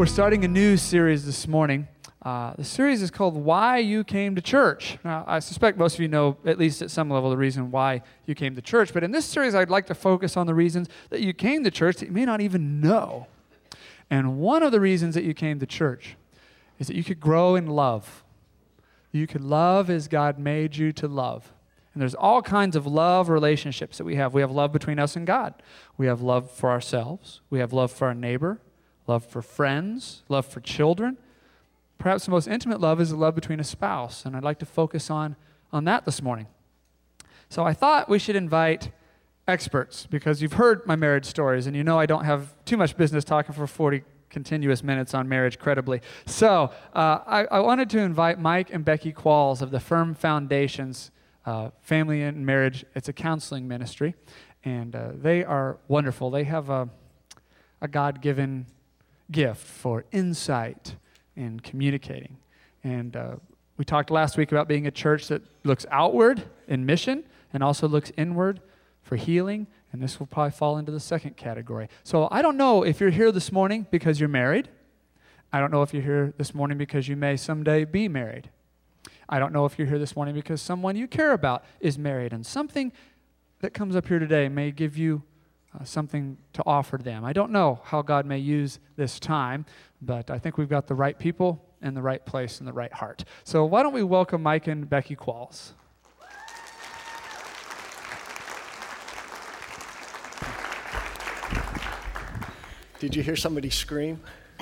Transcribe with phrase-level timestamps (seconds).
[0.00, 1.86] We're starting a new series this morning.
[2.22, 4.96] Uh, the series is called Why You Came to Church.
[5.04, 8.00] Now, I suspect most of you know, at least at some level, the reason why
[8.24, 8.94] you came to church.
[8.94, 11.70] But in this series, I'd like to focus on the reasons that you came to
[11.70, 13.26] church that you may not even know.
[14.08, 16.16] And one of the reasons that you came to church
[16.78, 18.24] is that you could grow in love.
[19.12, 21.52] You could love as God made you to love.
[21.92, 24.32] And there's all kinds of love relationships that we have.
[24.32, 25.62] We have love between us and God.
[25.98, 27.42] We have love for ourselves.
[27.50, 28.62] We have love for our neighbor
[29.10, 31.18] love for friends, love for children.
[31.98, 34.66] Perhaps the most intimate love is the love between a spouse, and I'd like to
[34.66, 35.34] focus on,
[35.72, 36.46] on that this morning.
[37.48, 38.92] So I thought we should invite
[39.48, 42.96] experts because you've heard my marriage stories, and you know I don't have too much
[42.96, 46.00] business talking for 40 continuous minutes on marriage credibly.
[46.24, 51.10] So uh, I, I, wanted to invite Mike and Becky Qualls of the Firm Foundations
[51.44, 52.84] uh, Family and Marriage.
[52.94, 54.14] It's a counseling ministry,
[54.64, 56.30] and uh, they are wonderful.
[56.30, 56.88] They have a,
[57.80, 58.66] a God given
[59.30, 60.96] gift for insight
[61.36, 62.38] and communicating.
[62.82, 63.36] And uh,
[63.76, 67.88] we talked last week about being a church that looks outward in mission and also
[67.88, 68.60] looks inward
[69.02, 69.66] for healing.
[69.92, 71.88] And this will probably fall into the second category.
[72.04, 74.68] So I don't know if you're here this morning because you're married.
[75.52, 78.50] I don't know if you're here this morning because you may someday be married.
[79.28, 82.32] I don't know if you're here this morning because someone you care about is married.
[82.32, 82.92] And something
[83.60, 85.22] that comes up here today may give you
[85.78, 87.24] uh, something to offer them.
[87.24, 89.66] I don't know how God may use this time,
[90.02, 92.92] but I think we've got the right people in the right place and the right
[92.92, 93.24] heart.
[93.44, 95.72] So why don't we welcome Mike and Becky Qualls?
[102.98, 104.20] Did you hear somebody scream?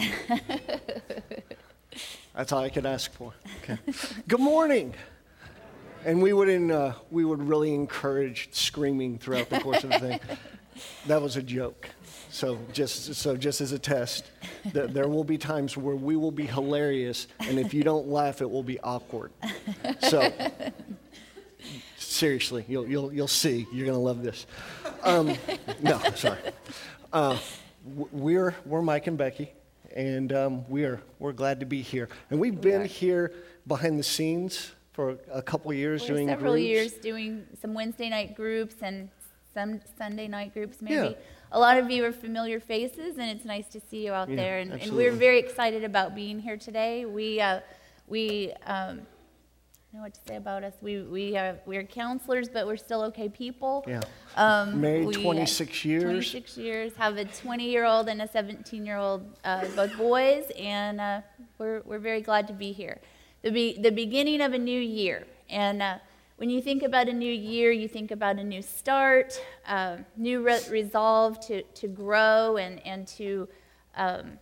[2.37, 3.33] That's all I could ask for.
[3.65, 3.79] Okay.
[4.29, 4.95] Good morning.
[6.05, 10.21] And we would, uh, we would really encourage screaming throughout the course of the thing.
[11.07, 11.89] That was a joke.
[12.31, 14.31] So just so just as a test,
[14.73, 18.43] th- there will be times where we will be hilarious, and if you don't laugh,
[18.43, 19.33] it will be awkward.
[20.01, 20.31] So
[21.97, 23.67] seriously, you'll you'll you'll see.
[23.73, 24.47] You're gonna love this.
[25.03, 25.35] Um,
[25.83, 26.39] no, sorry.
[27.13, 27.39] Uh,
[27.85, 29.53] we're we're Mike and Becky,
[29.95, 32.09] and um, we're we're glad to be here.
[32.31, 33.33] And we've been here
[33.67, 36.67] behind the scenes for a couple years for doing several groups.
[36.67, 39.09] years doing some Wednesday night groups and
[39.59, 40.95] some Sunday night groups, maybe.
[40.95, 41.13] Yeah.
[41.51, 44.37] A lot of you are familiar faces, and it's nice to see you out Yeah,
[44.37, 44.59] there.
[44.59, 47.07] And, and we're very excited about being here today.
[47.07, 47.61] We, uh,
[48.07, 49.01] we, um,
[49.95, 50.75] know what to say about us.
[50.83, 53.85] We, we are, we're counselors, but we're still okay people.
[53.89, 54.03] Yeah.
[54.37, 56.03] Um, Married we, uh, 26 years.
[56.05, 56.93] 26 years.
[56.97, 61.21] Have a 20 year old and a 17 year old, uh, both boys, and uh,
[61.59, 63.01] we're, we're very glad to be here.
[63.43, 65.27] The, be, the beginning of a new year.
[65.49, 65.99] And uh,
[66.39, 70.41] when you think about a new year, you think about a new start, uh, new
[70.41, 73.49] re- resolve to, to grow and, and to
[73.97, 74.39] um,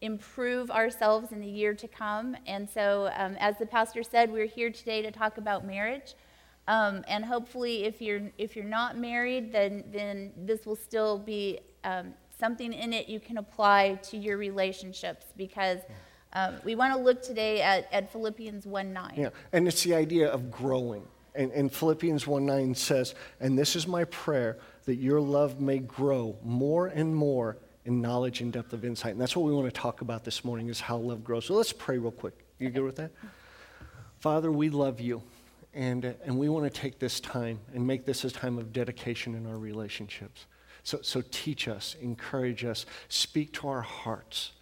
[0.00, 2.34] improve ourselves in the year to come.
[2.46, 6.14] And so, um, as the pastor said, we're here today to talk about marriage.
[6.66, 11.60] Um, and hopefully, if you're if you're not married, then then this will still be
[11.84, 15.80] um, something in it you can apply to your relationships because
[16.34, 19.14] um, we want to look today at, at Philippians 1 9.
[19.16, 21.02] Yeah, and it's the idea of growing.
[21.38, 25.78] And, and Philippians 1 9 says, And this is my prayer, that your love may
[25.78, 29.12] grow more and more in knowledge and depth of insight.
[29.12, 31.46] And that's what we want to talk about this morning is how love grows.
[31.46, 32.34] So let's pray real quick.
[32.58, 33.12] You good with that?
[34.18, 35.22] Father, we love you.
[35.74, 39.36] And, and we want to take this time and make this a time of dedication
[39.36, 40.46] in our relationships.
[40.82, 44.52] So, so teach us, encourage us, speak to our hearts.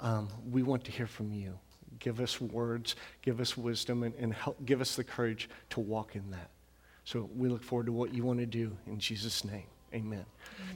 [0.00, 1.60] Um, we want to hear from you.
[2.04, 6.14] Give us words, give us wisdom, and, and help, give us the courage to walk
[6.14, 6.50] in that.
[7.04, 9.64] So we look forward to what you want to do in Jesus' name.
[9.94, 10.26] Amen.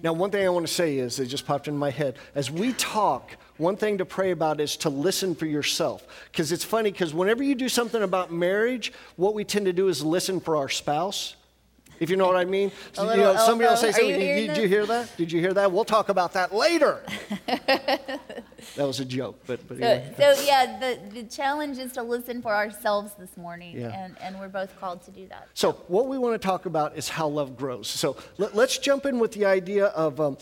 [0.03, 2.17] Now, one thing I want to say is, it just popped in my head.
[2.34, 6.06] As we talk, one thing to pray about is to listen for yourself.
[6.33, 9.88] Because it's funny, because whenever you do something about marriage, what we tend to do
[9.88, 11.37] is listen for our spouse.
[12.00, 12.71] If you know what I mean.
[12.97, 14.21] You know, somebody will say something.
[14.21, 15.17] hearing Did you hear that?
[15.17, 15.73] Did you hear that?
[15.73, 17.03] We'll talk about that later.
[17.47, 20.15] that was a joke, but, but So, anyway.
[20.17, 23.89] so yeah, the, the challenge is to listen for ourselves this morning, Yeah.
[23.89, 25.49] and, and we're both called to do that.
[25.55, 27.89] So, what we want to talk about is how love grows.
[27.89, 30.39] So, let, us jump in with the idea of, um,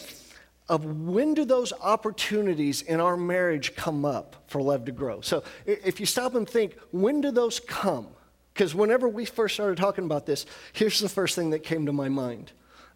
[0.68, 5.20] of when do those opportunities in our marriage come up for love to grow?
[5.20, 8.08] So, if you stop and think, when do those come?
[8.56, 11.92] Because whenever we first started talking about this, here's the first thing that came to
[11.92, 12.52] my mind.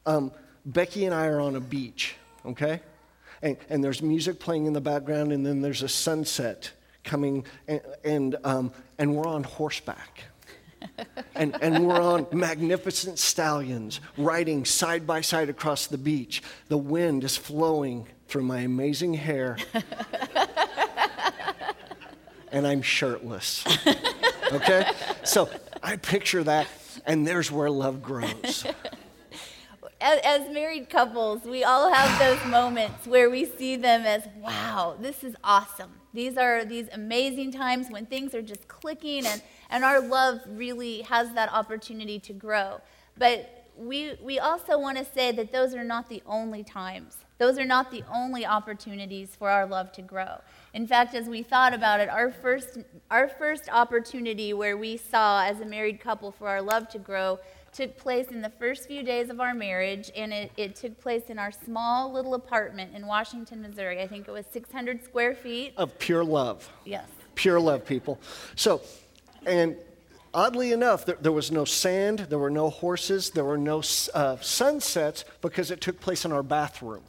[0.06, 0.32] Um,
[0.64, 2.16] Becky and I are on a beach,
[2.46, 2.80] okay?
[3.42, 6.70] And, and there's music playing in the background, and then there's a sunset
[7.04, 10.24] coming, and, and, um, and we're on horseback
[11.34, 16.42] and, and we're on magnificent stallions riding side by side across the beach.
[16.68, 19.58] The wind is flowing through my amazing hair.
[22.50, 23.62] and I'm shirtless.
[24.52, 24.90] okay?
[25.24, 25.48] So
[25.82, 26.66] I picture that,
[27.06, 28.66] and there's where love grows.
[30.00, 34.96] As, as married couples, we all have those moments where we see them as, wow,
[34.98, 35.90] this is awesome.
[36.14, 41.02] These are these amazing times when things are just clicking and, and our love really
[41.02, 42.80] has that opportunity to grow.
[43.18, 47.18] But we, we also want to say that those are not the only times.
[47.38, 50.40] Those are not the only opportunities for our love to grow.
[50.72, 52.78] In fact, as we thought about it, our first,
[53.10, 57.38] our first opportunity where we saw as a married couple for our love to grow
[57.72, 61.24] took place in the first few days of our marriage, and it, it took place
[61.28, 64.00] in our small little apartment in Washington, Missouri.
[64.00, 65.74] I think it was 600 square feet.
[65.76, 66.68] Of pure love.
[66.84, 67.06] Yes.
[67.34, 68.18] Pure love, people.
[68.56, 68.80] So,
[69.46, 69.76] and
[70.34, 73.82] oddly enough, there, there was no sand, there were no horses, there were no
[74.14, 77.02] uh, sunsets because it took place in our bathroom.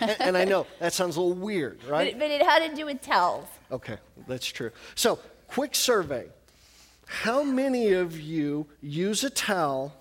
[0.00, 2.12] And, and, I know that sounds a little weird, right?
[2.12, 3.48] But, but it had to do with towels.
[3.72, 3.98] Okay,
[4.28, 4.70] that's true.
[4.94, 5.18] So,
[5.48, 6.28] quick survey
[7.06, 9.94] how many of you use a towel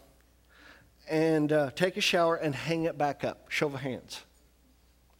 [1.09, 3.49] and uh, take a shower and hang it back up?
[3.49, 4.21] Show of hands.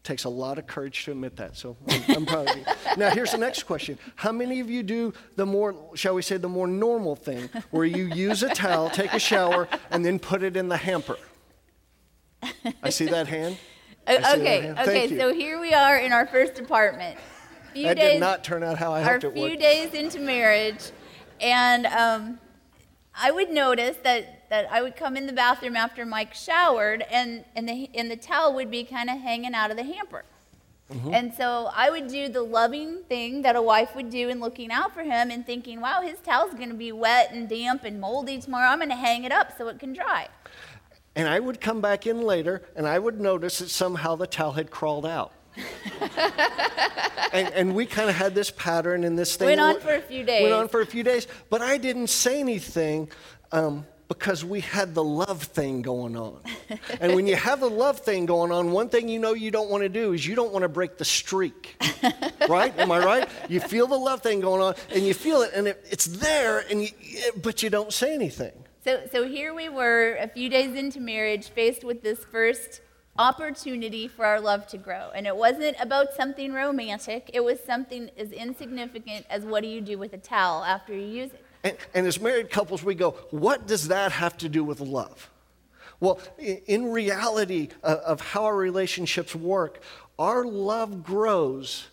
[0.03, 2.65] Takes a lot of courage to admit that, so I'm, I'm proud of you.
[2.97, 3.97] Now, here's the next question.
[4.15, 7.85] How many of you do the more, shall we say, the more normal thing, where
[7.85, 11.17] you use a towel, take a shower, and then put it in the hamper?
[12.83, 13.57] I see that hand.
[14.07, 17.17] Okay, okay, so here we are in our first apartment.
[17.73, 19.37] Few that days, did not turn out how I hoped it would.
[19.37, 20.91] A few days into marriage,
[21.41, 22.39] and um,
[23.15, 27.45] I would notice that, that I would come in the bathroom after Mike showered, and,
[27.55, 30.23] and, the, and the towel would be kind of hanging out of the hamper.
[30.91, 31.13] Mm-hmm.
[31.13, 34.71] And so I would do the loving thing that a wife would do in looking
[34.71, 37.99] out for him and thinking, wow, his towel's going to be wet and damp and
[37.99, 38.69] moldy tomorrow.
[38.69, 40.27] I'm going to hang it up so it can dry.
[41.15, 44.53] And I would come back in later and I would notice that somehow the towel
[44.53, 45.31] had crawled out.
[47.31, 49.49] and, and, we kind of had this pattern and this thing.
[49.49, 50.41] Went on for a few days.
[50.41, 51.27] Went on for a few days.
[51.51, 53.11] But I didn't say anything
[53.51, 56.39] um, because we had the love thing going on.
[56.99, 59.69] and when you have the love thing going on, one thing you know you don't
[59.69, 61.81] want to do is you don't want to break the streak.
[62.49, 62.77] right?
[62.79, 63.29] Am I right?
[63.49, 66.65] You feel the love thing going on and you feel it and it, it's there,
[66.69, 66.89] and you,
[67.41, 68.53] but you don't say anything.
[68.83, 72.81] So, so here we were a few days into marriage, faced with this first
[73.17, 75.09] opportunity for our love to grow.
[75.15, 79.79] And it wasn't about something romantic, it was something as insignificant as what do you
[79.79, 81.45] do with a towel after you use it.
[81.63, 85.29] And, and as married couples, we go, what does that have to do with love?
[86.01, 89.81] Well, in reality uh, of how our relationships work,
[90.19, 91.87] our love grows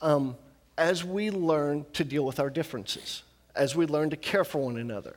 [0.00, 0.38] um,
[0.78, 4.78] as we learn to deal with our differences, as we learn to care for one
[4.78, 5.16] another.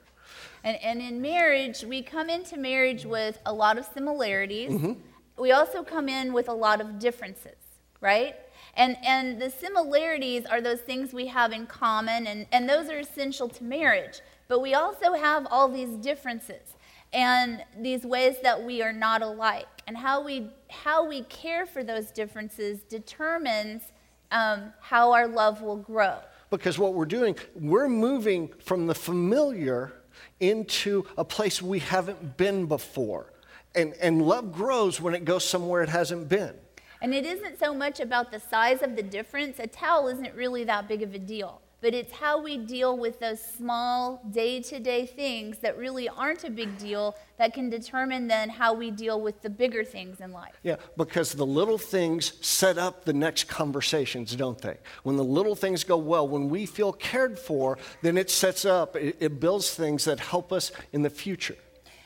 [0.63, 4.71] And, and in marriage, we come into marriage with a lot of similarities.
[4.71, 4.93] Mm-hmm
[5.37, 7.57] we also come in with a lot of differences,
[8.01, 8.35] right?
[8.75, 12.99] And, and the similarities are those things we have in common, and, and those are
[12.99, 14.21] essential to marriage.
[14.47, 16.75] But we also have all these differences
[17.11, 19.67] and these ways that we are not alike.
[19.85, 23.83] And how we, how we care for those differences determines
[24.31, 26.17] um, how our love will grow.
[26.49, 29.93] Because what we're doing, we're moving from the familiar
[30.39, 33.33] into a place we haven't been before.
[33.75, 36.53] And, and love grows when it goes somewhere it hasn't been.
[37.01, 39.59] And it isn't so much about the size of the difference.
[39.59, 41.62] A towel isn't really that big of a deal.
[41.83, 46.45] But it's how we deal with those small day to day things that really aren't
[46.45, 50.31] a big deal that can determine then how we deal with the bigger things in
[50.31, 50.53] life.
[50.63, 54.77] Yeah, because the little things set up the next conversations, don't they?
[55.03, 58.95] When the little things go well, when we feel cared for, then it sets up,
[58.95, 61.57] it, it builds things that help us in the future.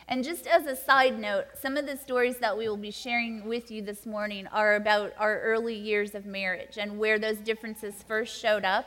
[0.10, 3.46] And just as a side note, some of the stories that we will be sharing
[3.46, 7.94] with you this morning are about our early years of marriage and where those differences
[8.08, 8.86] first showed up.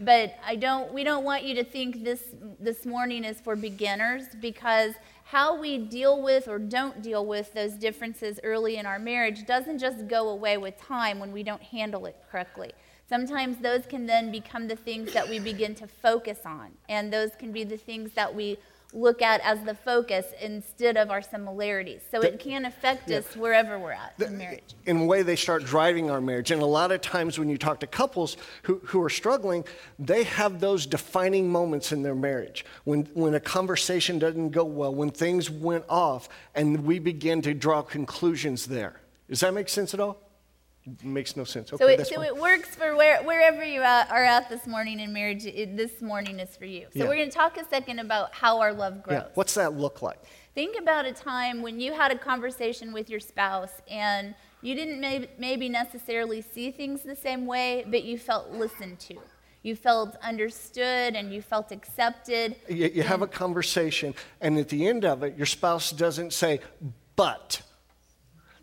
[0.00, 2.22] But I don't, we don't want you to think this,
[2.60, 7.72] this morning is for beginners because how we deal with or don't deal with those
[7.72, 12.06] differences early in our marriage doesn't just go away with time when we don't handle
[12.06, 12.72] it correctly.
[13.08, 17.30] Sometimes those can then become the things that we begin to focus on, and those
[17.38, 18.58] can be the things that we
[18.92, 22.02] look at as the focus instead of our similarities.
[22.10, 23.18] So the, it can affect yeah.
[23.18, 24.74] us wherever we're at the, in marriage.
[24.86, 26.50] In a way, they start driving our marriage.
[26.50, 29.64] And a lot of times when you talk to couples who, who are struggling,
[29.98, 32.64] they have those defining moments in their marriage.
[32.84, 37.54] When, when a conversation doesn't go well, when things went off, and we begin to
[37.54, 39.00] draw conclusions there.
[39.28, 40.25] Does that make sense at all?
[41.02, 41.72] Makes no sense.
[41.72, 45.12] Okay, so it, so it works for where, wherever you are at this morning in
[45.12, 45.44] marriage.
[45.44, 46.86] It, this morning is for you.
[46.92, 47.08] So yeah.
[47.08, 49.22] we're going to talk a second about how our love grows.
[49.22, 49.28] Yeah.
[49.34, 50.18] What's that look like?
[50.54, 55.00] Think about a time when you had a conversation with your spouse and you didn't
[55.00, 59.16] maybe, maybe necessarily see things the same way, but you felt listened to.
[59.66, 62.54] you felt understood and you felt accepted.
[62.68, 66.60] You, you have a conversation, and at the end of it, your spouse doesn't say,
[67.16, 67.60] but.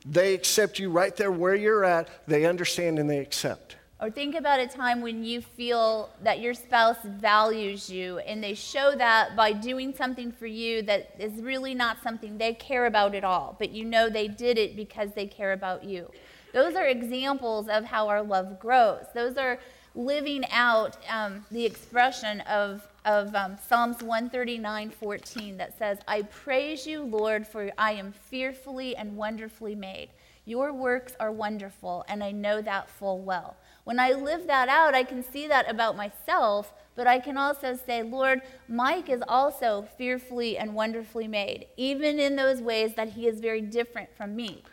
[0.06, 3.78] They accept you right there where you're at, they understand and they accept.
[4.02, 8.54] Or think about a time when you feel that your spouse values you and they
[8.54, 13.16] show that by doing something for you that is really not something they care about
[13.16, 16.10] at all, but you know they did it because they care about you.
[16.54, 19.06] Those are examples of how our love grows.
[19.16, 19.58] Those are
[19.96, 27.04] living out um, the expression of, of um, Psalms 139:14 that says, I praise you,
[27.04, 30.10] Lord, for I am fearfully and wonderfully made.
[30.46, 33.56] Your works are wonderful, and I know that full well.
[33.86, 37.78] When I live that out, I can see that about myself, but I can also
[37.86, 43.28] say, Lord, Mike is also fearfully and wonderfully made, even in those ways that he
[43.28, 44.64] is very different from me.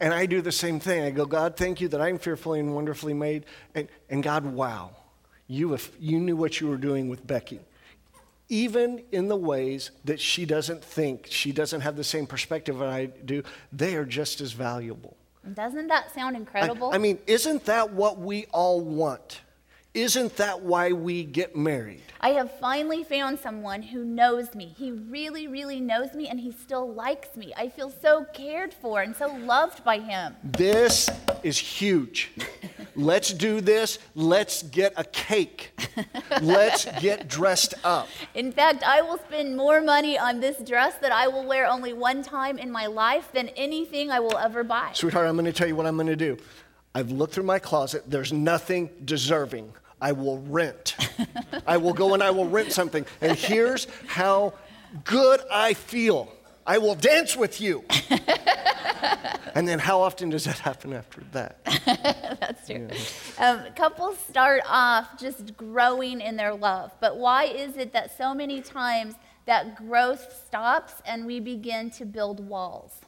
[0.00, 1.04] And I do the same thing.
[1.04, 3.46] I go, God, thank you that I'm fearfully and wonderfully made.
[3.74, 4.90] And, and God, wow,
[5.46, 7.60] you, you knew what you were doing with Becky.
[8.50, 12.88] Even in the ways that she doesn't think, she doesn't have the same perspective that
[12.88, 13.42] I do,
[13.72, 15.16] they are just as valuable.
[15.54, 16.90] Doesn't that sound incredible?
[16.90, 19.40] I, I mean, isn't that what we all want?
[19.94, 22.02] Isn't that why we get married?
[22.20, 24.72] I have finally found someone who knows me.
[24.78, 27.52] He really, really knows me and he still likes me.
[27.56, 30.36] I feel so cared for and so loved by him.
[30.44, 31.08] This
[31.42, 32.30] is huge.
[32.96, 33.98] Let's do this.
[34.14, 35.72] Let's get a cake.
[36.40, 38.08] Let's get dressed up.
[38.34, 41.92] In fact, I will spend more money on this dress that I will wear only
[41.92, 44.90] one time in my life than anything I will ever buy.
[44.94, 46.36] Sweetheart, I'm going to tell you what I'm going to do.
[46.94, 48.04] I've looked through my closet.
[48.06, 49.72] There's nothing deserving.
[50.00, 50.96] I will rent.
[51.66, 53.04] I will go and I will rent something.
[53.20, 54.54] And here's how
[55.04, 56.32] good I feel.
[56.66, 57.84] I will dance with you.
[59.54, 61.64] and then how often does that happen after that?
[62.40, 62.88] That's true.
[63.38, 68.34] Um, couples start off just growing in their love, but why is it that so
[68.34, 69.14] many times
[69.46, 73.00] that growth stops and we begin to build walls?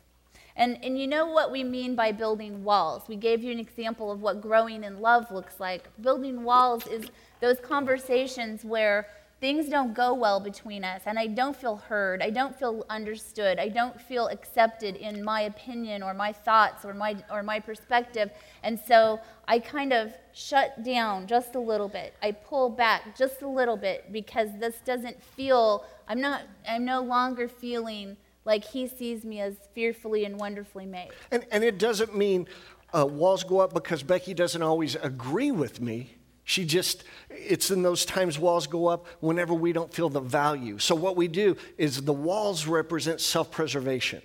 [0.54, 3.04] And, and you know what we mean by building walls.
[3.08, 5.88] We gave you an example of what growing in love looks like.
[6.02, 7.06] Building walls is
[7.40, 9.06] those conversations where
[9.42, 12.22] things don't go well between us and I don't feel heard.
[12.22, 13.58] I don't feel understood.
[13.58, 18.30] I don't feel accepted in my opinion or my thoughts or my, or my perspective.
[18.62, 19.18] And so
[19.48, 22.14] I kind of shut down just a little bit.
[22.22, 27.02] I pull back just a little bit because this doesn't feel, I'm not, I'm no
[27.02, 31.10] longer feeling like he sees me as fearfully and wonderfully made.
[31.32, 32.46] And, and it doesn't mean
[32.94, 36.14] uh, walls go up because Becky doesn't always agree with me.
[36.44, 40.78] She just, it's in those times walls go up whenever we don't feel the value.
[40.78, 44.22] So, what we do is the walls represent self preservation.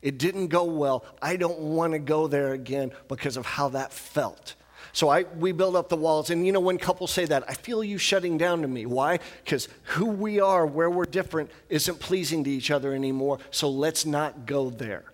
[0.00, 1.04] It didn't go well.
[1.20, 4.54] I don't want to go there again because of how that felt.
[4.92, 6.30] So I, we build up the walls.
[6.30, 8.86] And you know, when couples say that, I feel you shutting down to me.
[8.86, 9.18] Why?
[9.44, 13.38] Because who we are, where we're different, isn't pleasing to each other anymore.
[13.50, 15.04] So let's not go there.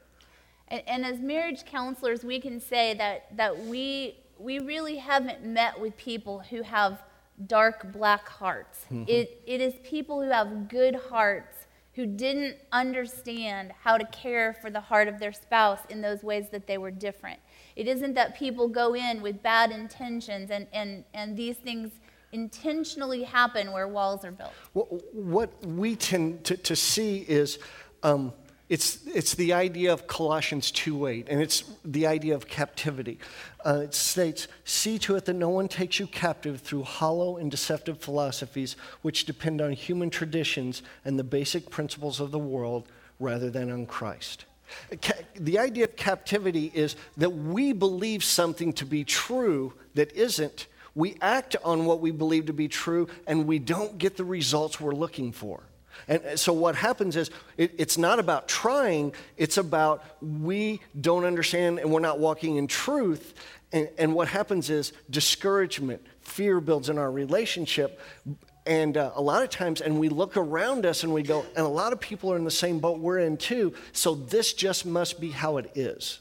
[0.69, 5.81] And, and as marriage counselors, we can say that, that we, we really haven't met
[5.81, 7.03] with people who have
[7.47, 8.87] dark black hearts.
[8.87, 9.05] Mm-hmm.
[9.09, 14.69] It, it is people who have good hearts who didn't understand how to care for
[14.69, 17.39] the heart of their spouse in those ways that they were different.
[17.77, 21.93] It isn't that people go in with bad intentions and, and, and these things
[22.33, 24.53] intentionally happen where walls are built.
[24.73, 27.61] What we tend to, to see is
[28.03, 28.33] um,
[28.69, 33.19] it's, it's the idea of Colossians 2.8, and it's the idea of captivity.
[33.65, 37.51] Uh, it states, See to it that no one takes you captive through hollow and
[37.51, 42.89] deceptive philosophies which depend on human traditions and the basic principles of the world
[43.21, 44.47] rather than on Christ.
[45.35, 50.69] The idea of captivity is that we believe something to be true that isn't.
[50.95, 54.81] We act on what we believe to be true, and we don't get the results
[54.81, 55.61] we're looking for.
[56.09, 61.79] And so what happens is it, it's not about trying, it's about we don't understand
[61.79, 63.35] and we're not walking in truth.
[63.73, 68.01] And, and what happens is discouragement, fear builds in our relationship.
[68.67, 71.67] And uh, a lot of times, and we look around us and we go, and
[71.67, 74.87] a lot of people are in the same boat we're in too, so this just
[74.87, 76.21] must be how it is.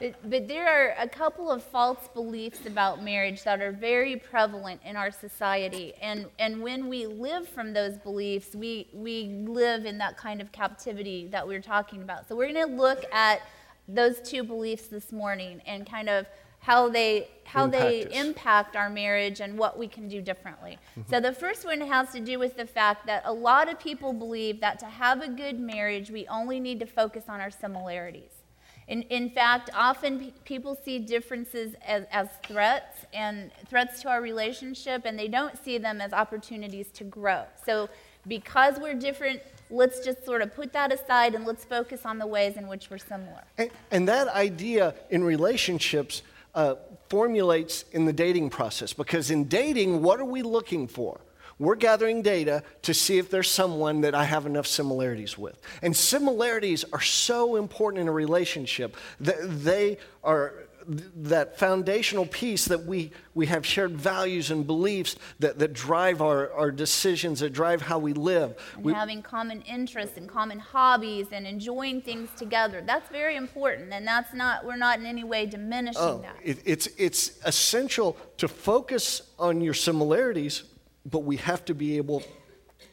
[0.00, 4.80] But, but there are a couple of false beliefs about marriage that are very prevalent
[4.84, 5.94] in our society.
[6.02, 10.50] And, and when we live from those beliefs, we, we live in that kind of
[10.50, 12.28] captivity that we we're talking about.
[12.28, 13.42] So we're going to look at
[13.86, 16.26] those two beliefs this morning and kind of
[16.58, 18.12] how they how impact they us.
[18.12, 20.78] impact our marriage and what we can do differently.
[20.98, 21.10] Mm-hmm.
[21.10, 24.14] So the first one has to do with the fact that a lot of people
[24.14, 28.43] believe that to have a good marriage we only need to focus on our similarities.
[28.88, 34.20] In, in fact, often pe- people see differences as, as threats and threats to our
[34.20, 37.44] relationship, and they don't see them as opportunities to grow.
[37.64, 37.88] So,
[38.26, 42.26] because we're different, let's just sort of put that aside and let's focus on the
[42.26, 43.42] ways in which we're similar.
[43.58, 46.22] And, and that idea in relationships
[46.54, 46.76] uh,
[47.08, 51.20] formulates in the dating process because in dating, what are we looking for?
[51.58, 55.60] We're gathering data to see if there's someone that I have enough similarities with.
[55.82, 60.54] And similarities are so important in a relationship that they are
[60.86, 66.52] that foundational piece that we, we have shared values and beliefs that, that drive our,
[66.52, 68.54] our decisions, that drive how we live.
[68.74, 72.82] And We- having common interests and common hobbies and enjoying things together.
[72.84, 76.36] That's very important, and that's not, we're not in any way diminishing Oh, that.
[76.44, 80.64] it, it's, it's essential to focus on your similarities,
[81.04, 82.22] but we have to be able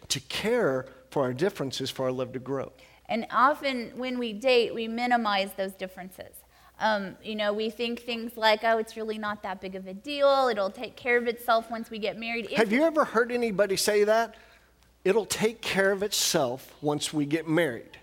[0.10, 2.72] to care for our differences for our love to grow.
[3.08, 6.34] And often when we date, we minimize those differences.
[6.80, 9.94] Um, you know, we think things like, oh, it's really not that big of a
[9.94, 10.48] deal.
[10.52, 12.46] It'll take care of itself once we get married.
[12.50, 14.36] If- Have you ever heard anybody say that?
[15.04, 17.98] It'll take care of itself once we get married.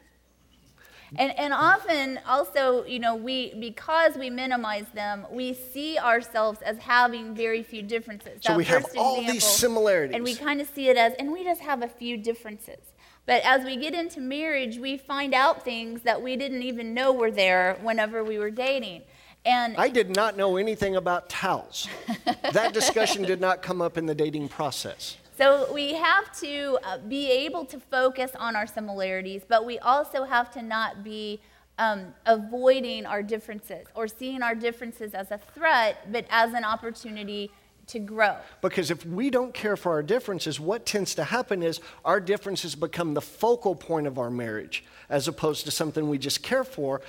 [1.16, 6.78] And, and often also, you know, we, because we minimize them, we see ourselves as
[6.78, 8.40] having very few differences.
[8.42, 10.14] So That we have all these similarities.
[10.14, 12.78] And we kind of see it as, and we just have a few differences.
[13.26, 17.12] But as we get into marriage, we find out things that we didn't even know
[17.12, 19.02] were there whenever we were dating.
[19.44, 21.88] And I did not know anything about towels.
[22.52, 25.17] that discussion did not come up in the dating process.
[25.38, 30.25] So we have to uh, be able to focus on our similarities, but we also
[30.25, 31.40] have to not be
[31.78, 37.52] um, avoiding our differences or seeing our differences as a threat, but as an opportunity
[37.87, 38.37] to grow.
[38.62, 42.75] Because if we don't care for our differences, what tends to happen is our differences
[42.75, 47.00] become the focal point of our marriage as opposed to something we just care for.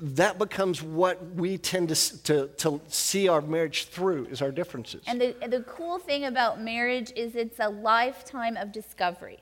[0.00, 5.02] That becomes what we tend to, to, to see our marriage through is our differences.
[5.06, 9.38] And the, the cool thing about marriage is it's a lifetime of discovery.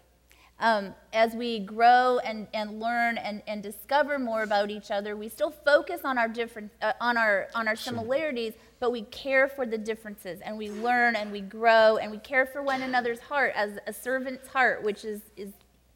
[0.61, 5.29] Um, as we grow and, and learn and, and discover more about each other, we
[5.29, 9.67] still focus on our different uh, on our on our similarities, but we care for
[9.67, 13.53] the differences and we learn and we grow and we care for one another's heart
[13.57, 15.53] as a servant's heart, which is is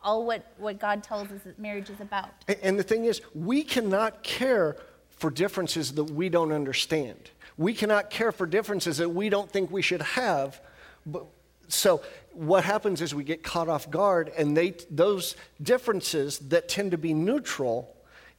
[0.06, 2.30] all what, what God tells us that marriage is about.
[2.48, 4.76] A- And the thing is, we cannot care
[5.10, 7.30] for differences that we don't understand.
[7.58, 10.60] We cannot care for differences that we don't think we should have.
[11.04, 11.24] But,
[11.68, 16.92] so what happens is we get caught off guard, and they, those differences that tend
[16.92, 17.95] to be neutral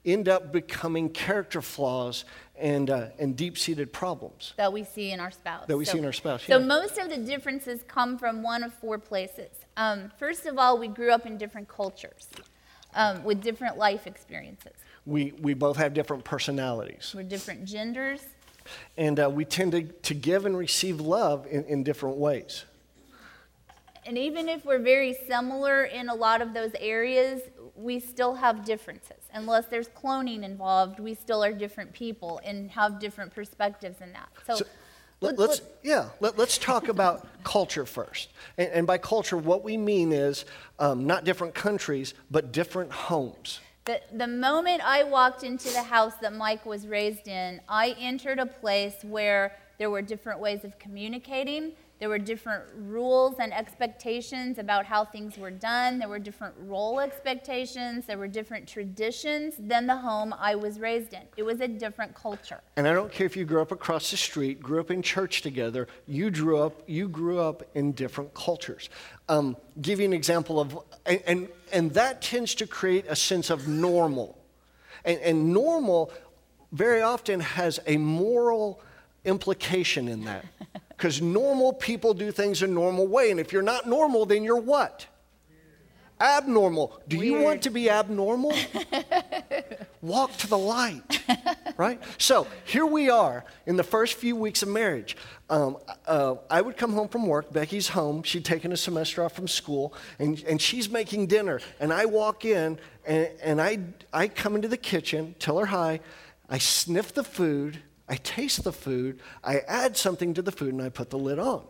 [0.08, 2.24] end up becoming character flaws
[2.56, 4.54] and, uh, and deep-seated problems.
[4.56, 5.66] that we see in our spouse.
[5.66, 8.72] That we see in our spouse, So most of the differences come from one of
[8.74, 9.50] four places.
[9.76, 12.28] Um, first of all, we grew up in different cultures
[12.94, 14.72] um, with different life experiences.
[15.06, 18.20] We, we both have different personalities, We're different genders.
[18.96, 22.64] and uh, we tend to, to give and receive love in, in different ways.
[24.04, 27.42] And even if we're very similar in a lot of those areas,
[27.78, 29.22] we still have differences.
[29.32, 34.28] Unless there's cloning involved, we still are different people and have different perspectives in that.
[34.46, 34.66] So, So,
[35.20, 38.30] let, us yeah, let, us talk about culture first.
[38.56, 40.44] And, and by culture, what we mean is
[40.78, 43.60] um, not different countries, but different homes.
[43.84, 48.38] The, the moment I walked into the house that Mike was raised in, I entered
[48.38, 51.72] a place where there were different ways of communicating.
[51.98, 55.98] There were different rules and expectations about how things were done.
[55.98, 58.06] There were different role expectations.
[58.06, 61.22] There were different traditions than the home I was raised in.
[61.36, 62.60] It was a different culture.
[62.76, 65.42] And I don't care if you grew up across the street, grew up in church
[65.42, 68.90] together, you grew up, you grew up in different cultures.
[69.28, 73.50] Um, give you an example of, and, and, and that tends to create a sense
[73.50, 74.38] of normal.
[75.04, 76.12] And, and normal
[76.70, 78.80] very often has a moral
[79.24, 80.44] implication in that.
[80.98, 83.30] Because normal people do things a normal way.
[83.30, 85.06] And if you're not normal, then you're what?
[86.20, 87.00] Abnormal.
[87.06, 88.52] Do you want to be abnormal?
[90.02, 91.22] Walk to the light,
[91.76, 92.00] right?
[92.18, 95.16] So here we are in the first few weeks of marriage.
[95.48, 97.52] Um, uh, I would come home from work.
[97.52, 98.24] Becky's home.
[98.24, 101.60] She'd taken a semester off from school, and, and she's making dinner.
[101.78, 103.78] And I walk in, and, and I,
[104.12, 106.00] I come into the kitchen, tell her hi.
[106.50, 107.82] I sniff the food.
[108.08, 109.20] I taste the food.
[109.44, 111.64] I add something to the food, and I put the lid on.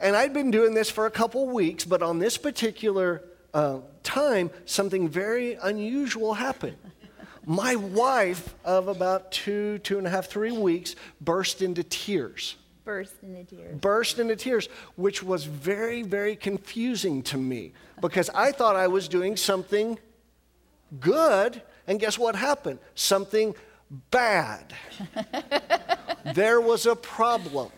[0.00, 3.22] And I'd been doing this for a couple weeks, but on this particular
[3.54, 6.76] uh, time, something very unusual happened.
[7.44, 12.56] My wife of about two, two and a half, three weeks burst into tears.
[12.84, 13.80] Burst into tears.
[13.80, 19.08] Burst into tears, which was very, very confusing to me because I thought I was
[19.08, 19.98] doing something
[21.00, 22.78] good, and guess what happened?
[22.94, 23.54] Something
[24.10, 24.74] bad.
[26.34, 27.70] there was a problem.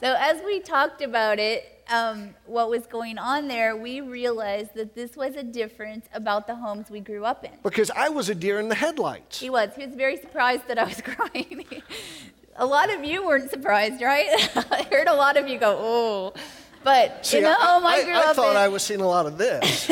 [0.00, 4.94] So, as we talked about it, um, what was going on there, we realized that
[4.94, 7.52] this was a difference about the homes we grew up in.
[7.62, 9.40] Because I was a deer in the headlights.
[9.40, 9.70] He was.
[9.76, 11.64] He was very surprised that I was crying.
[12.56, 14.28] a lot of you weren't surprised, right?
[14.70, 16.34] I heard a lot of you go, oh.
[16.84, 18.82] But See, in the I, home I, I, grew I up thought in, I was
[18.82, 19.88] seeing a lot of this.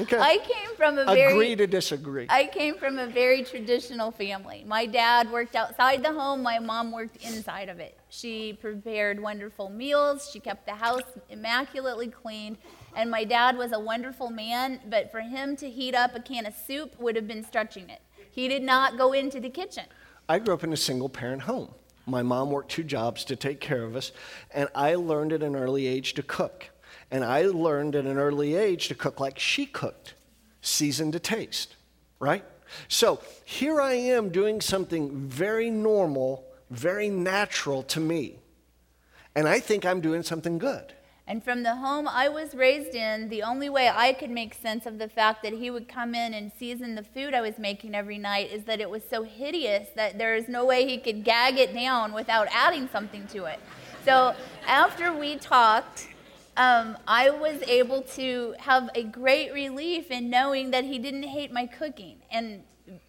[0.00, 0.18] Okay.
[0.18, 2.26] I came from a very Agree to disagree.
[2.28, 4.64] I came from a very traditional family.
[4.66, 7.98] My dad worked outside the home, my mom worked inside of it.
[8.08, 12.58] She prepared wonderful meals, she kept the house immaculately clean,
[12.94, 16.46] and my dad was a wonderful man, but for him to heat up a can
[16.46, 18.00] of soup would have been stretching it.
[18.30, 19.84] He did not go into the kitchen.
[20.28, 21.72] I grew up in a single parent home.
[22.08, 24.12] My mom worked two jobs to take care of us,
[24.52, 26.70] and I learned at an early age to cook.
[27.10, 30.14] And I learned at an early age to cook like she cooked,
[30.60, 31.76] seasoned to taste,
[32.18, 32.44] right?
[32.88, 38.38] So here I am doing something very normal, very natural to me.
[39.34, 40.94] And I think I'm doing something good.
[41.28, 44.86] And from the home I was raised in, the only way I could make sense
[44.86, 47.96] of the fact that he would come in and season the food I was making
[47.96, 51.24] every night is that it was so hideous that there is no way he could
[51.24, 53.58] gag it down without adding something to it.
[54.04, 54.36] So
[54.68, 56.06] after we talked,
[56.56, 61.52] um, I was able to have a great relief in knowing that he didn't hate
[61.52, 62.16] my cooking.
[62.30, 62.62] And,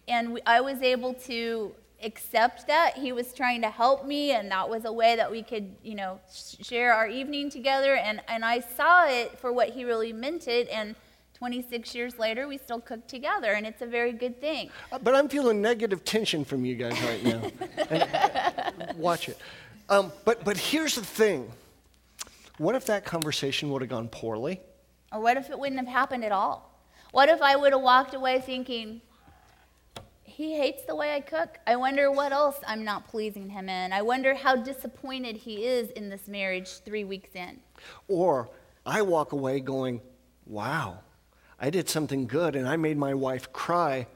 [0.06, 4.68] and I was able to accept that he was trying to help me and that
[4.68, 6.20] was a way that we could you know
[6.62, 10.68] share our evening together and, and i saw it for what he really meant it
[10.68, 10.94] and
[11.34, 15.16] 26 years later we still cook together and it's a very good thing Uh, But
[15.16, 17.42] I'm feeling negative tension from you guys right now.
[17.90, 19.38] And- watch it.
[19.88, 21.50] Um, but, but here's the thing
[22.58, 24.60] what if that conversation would have gone poorly?
[25.12, 26.78] or what if it wouldn't have happened at all
[27.12, 29.00] what if i would have walked away thinking
[30.38, 31.58] he hates the way I cook.
[31.66, 33.92] I wonder what else I'm not pleasing him in.
[33.92, 37.58] I wonder how disappointed he is in this marriage three weeks in.
[38.06, 38.48] Or
[38.86, 40.00] I walk away going,
[40.46, 41.00] wow,
[41.58, 44.06] I did something good and I made my wife cry.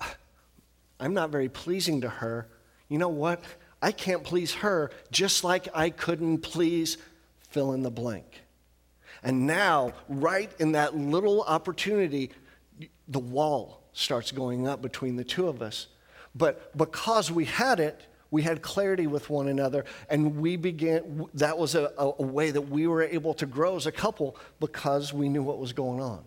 [1.00, 2.48] I'm not very pleasing to her.
[2.88, 3.42] You know what?
[3.82, 6.96] I can't please her just like I couldn't please
[7.48, 8.42] fill in the blank.
[9.22, 12.30] And now, right in that little opportunity,
[13.08, 15.88] the wall starts going up between the two of us.
[16.34, 21.56] But because we had it, we had clarity with one another, and we began, that
[21.56, 25.28] was a, a, way that we were able to grow as a couple because we
[25.30, 26.22] knew what was going on.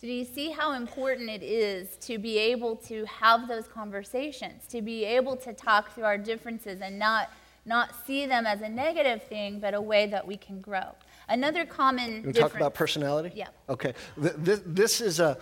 [0.00, 4.66] So, do you see how important it is to be able to have those conversations,
[4.68, 7.30] to be able to talk through our differences and not,
[7.68, 10.88] not see them as a negative thing, but a way that we can grow?
[11.28, 12.52] Another common You want to difference.
[12.52, 13.32] talk about personality?
[13.36, 13.48] Yeah.
[13.68, 13.92] Okay.
[14.20, 15.36] Th- th- this is a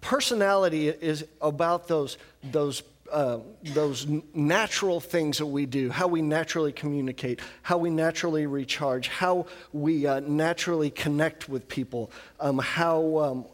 [0.00, 3.38] personality is about those those uh,
[3.74, 9.46] those natural things that we do, how we naturally communicate, how we naturally recharge, how
[9.72, 13.44] we uh, naturally connect with people, um, how um,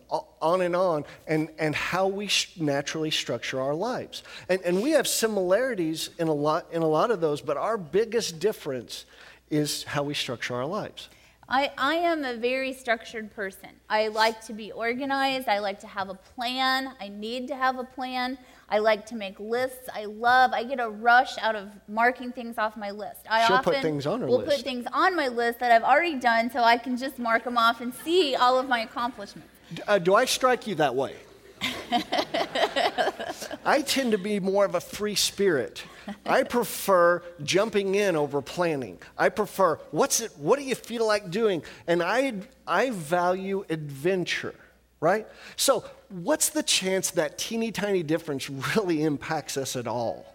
[0.40, 4.22] on and on, and, and how we sh- naturally structure our lives.
[4.48, 7.78] And, and we have similarities in a, lot, in a lot of those, but our
[7.78, 9.06] biggest difference
[9.50, 11.08] is how we structure our lives.
[11.48, 13.70] I, I am a very structured person.
[13.88, 15.48] I like to be organized.
[15.48, 16.92] I like to have a plan.
[17.00, 18.36] I need to have a plan.
[18.68, 19.88] I like to make lists.
[19.94, 23.20] I love, I get a rush out of marking things off my list.
[23.30, 24.56] I She'll often put things on her will list.
[24.56, 27.56] put things on my list that I've already done so I can just mark them
[27.58, 29.48] off and see all of my accomplishments.
[29.72, 31.14] D- Uh, do I strike you that way?
[33.64, 35.82] I tend to be more of a free spirit.
[36.24, 38.98] I prefer jumping in over planning.
[39.18, 41.62] I prefer what's it what do you feel like doing?
[41.86, 42.34] And I
[42.66, 44.54] I value adventure,
[45.00, 45.26] right?
[45.56, 50.34] So, what's the chance that teeny tiny difference really impacts us at all?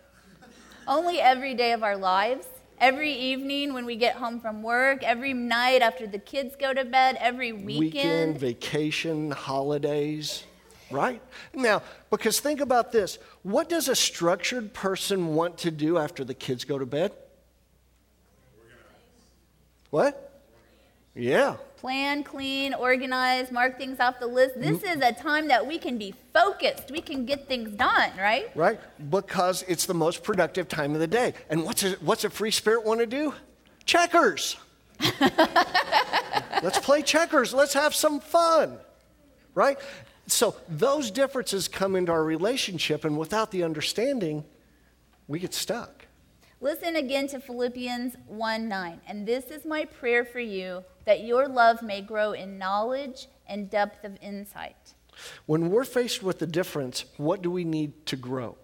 [0.88, 2.48] Only every day of our lives,
[2.80, 6.84] every evening when we get home from work, every night after the kids go to
[6.84, 10.44] bed, every weekend, vacation, holidays,
[10.90, 11.22] right?
[11.54, 16.34] Now, because think about this what does a structured person want to do after the
[16.34, 17.12] kids go to bed?
[19.92, 20.42] What?
[21.14, 21.58] Yeah.
[21.82, 24.54] Plan, clean, organize, mark things off the list.
[24.62, 25.00] This mm-hmm.
[25.00, 26.92] is a time that we can be focused.
[26.92, 28.56] We can get things done, right?
[28.56, 28.80] Right?
[29.10, 31.34] Because it's the most productive time of the day.
[31.50, 33.34] And what's a, what's a free spirit want to do?
[33.84, 34.58] Checkers.
[36.62, 37.52] Let's play checkers.
[37.52, 38.78] Let's have some fun.
[39.56, 39.80] Right?
[40.28, 44.46] So those differences come into our relationship, and without the understanding,
[45.28, 46.06] we get stuck.
[46.64, 49.02] Listen again to Philippians 1 9.
[49.08, 53.68] And this is my prayer for you that your love may grow in knowledge and
[53.68, 54.94] depth of insight.
[55.48, 58.58] When we're faced with the difference, what do we need to grow?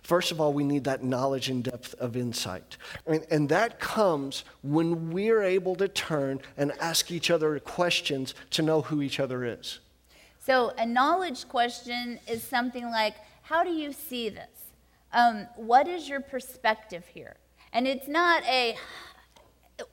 [0.00, 2.78] First of all, we need that knowledge and depth of insight.
[3.06, 8.62] And, and, that comes when we're able to turn and ask each other questions to
[8.62, 9.80] know who each other is.
[10.38, 14.48] So, a knowledge question is something like How do you see this?
[15.12, 17.36] Um, what is your perspective here?
[17.72, 18.76] And it's not a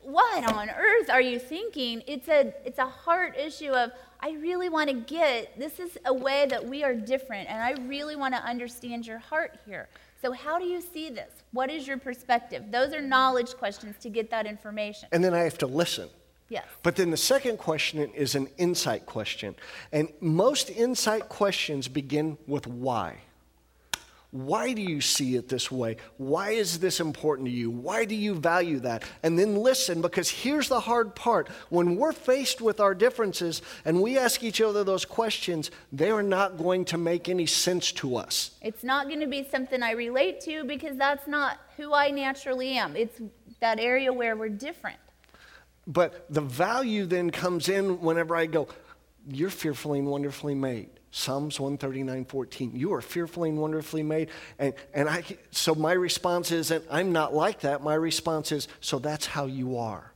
[0.02, 2.04] what on earth are you thinking?
[2.06, 6.14] It's a it's a heart issue of I really want to get this is a
[6.14, 9.88] way that we are different and I really want to understand your heart here.
[10.22, 11.32] So how do you see this?
[11.52, 12.66] What is your perspective?
[12.72, 15.08] Those are knowledge questions to get that information.
[15.12, 16.10] And then I have to listen.
[16.50, 16.66] Yes.
[16.84, 19.56] But then the second question is an insight question.
[19.92, 23.20] And most insight questions begin with why.
[24.32, 25.98] Why do you see it this way?
[26.18, 27.72] Why is this important to you?
[27.72, 29.04] Why do you value that?
[29.24, 31.48] And then listen, because here's the hard part.
[31.70, 36.22] When we're faced with our differences and we ask each other those questions, they are
[36.22, 38.52] not going to make any sense to us.
[38.62, 42.78] It's not going to be something I relate to because that's not who I naturally
[42.78, 42.96] am.
[42.96, 43.20] It's
[43.62, 45.00] that area where we're different.
[45.88, 48.68] But the value then comes in whenever I go,
[49.28, 50.99] You're fearfully and wonderfully made.
[51.12, 52.72] Psalms 139, 14.
[52.76, 54.30] You are fearfully and wonderfully made.
[54.60, 57.82] And, and I, so my response isn't, I'm not like that.
[57.84, 60.12] My response is, so that's how you are.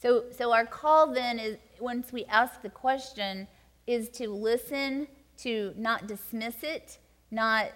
[0.00, 3.48] So, so our call then is, once we ask the question,
[3.86, 6.98] is to listen, to not dismiss it,
[7.30, 7.70] not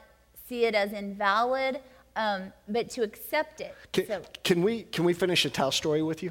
[0.47, 1.81] see it as invalid,
[2.17, 3.75] um, but to accept it.
[3.93, 6.31] Can, so, can, we, can we finish a towel story with you?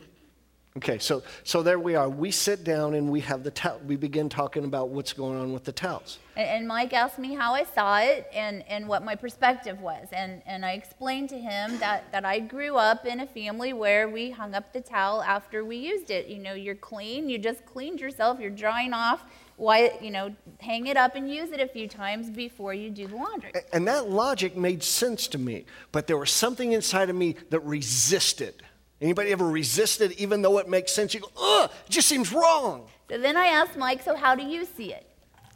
[0.77, 2.07] Okay, so, so there we are.
[2.07, 3.81] We sit down and we have the towel.
[3.85, 6.19] We begin talking about what's going on with the towels.
[6.37, 10.07] And, and, Mike asked me how I saw it and, and what my perspective was.
[10.13, 14.07] And, and I explained to him that, that I grew up in a family where
[14.07, 16.27] we hung up the towel after we used it.
[16.27, 19.25] You know, you're clean, you just cleaned yourself, you're drying off.
[19.57, 23.07] Why, you know, hang it up and use it a few times before you do
[23.07, 23.51] the laundry.
[23.73, 27.59] And that logic made sense to me, but there was something inside of me that
[27.59, 28.63] resisted
[29.01, 31.13] Anybody ever resisted even though it makes sense?
[31.13, 32.87] You go, ugh, it just seems wrong.
[33.09, 35.07] So then I asked Mike, so how do you see it?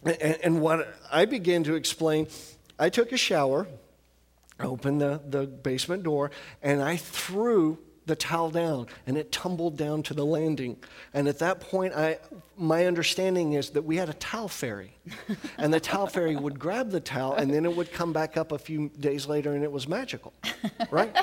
[0.03, 2.27] And, and what I began to explain,
[2.79, 3.67] I took a shower,
[4.59, 6.31] opened the, the basement door,
[6.63, 10.77] and I threw the towel down and it tumbled down to the landing.
[11.13, 12.19] And at that point, I,
[12.57, 14.95] my understanding is that we had a towel fairy.
[15.57, 18.51] and the towel fairy would grab the towel and then it would come back up
[18.51, 20.33] a few days later and it was magical.
[20.91, 21.15] Right?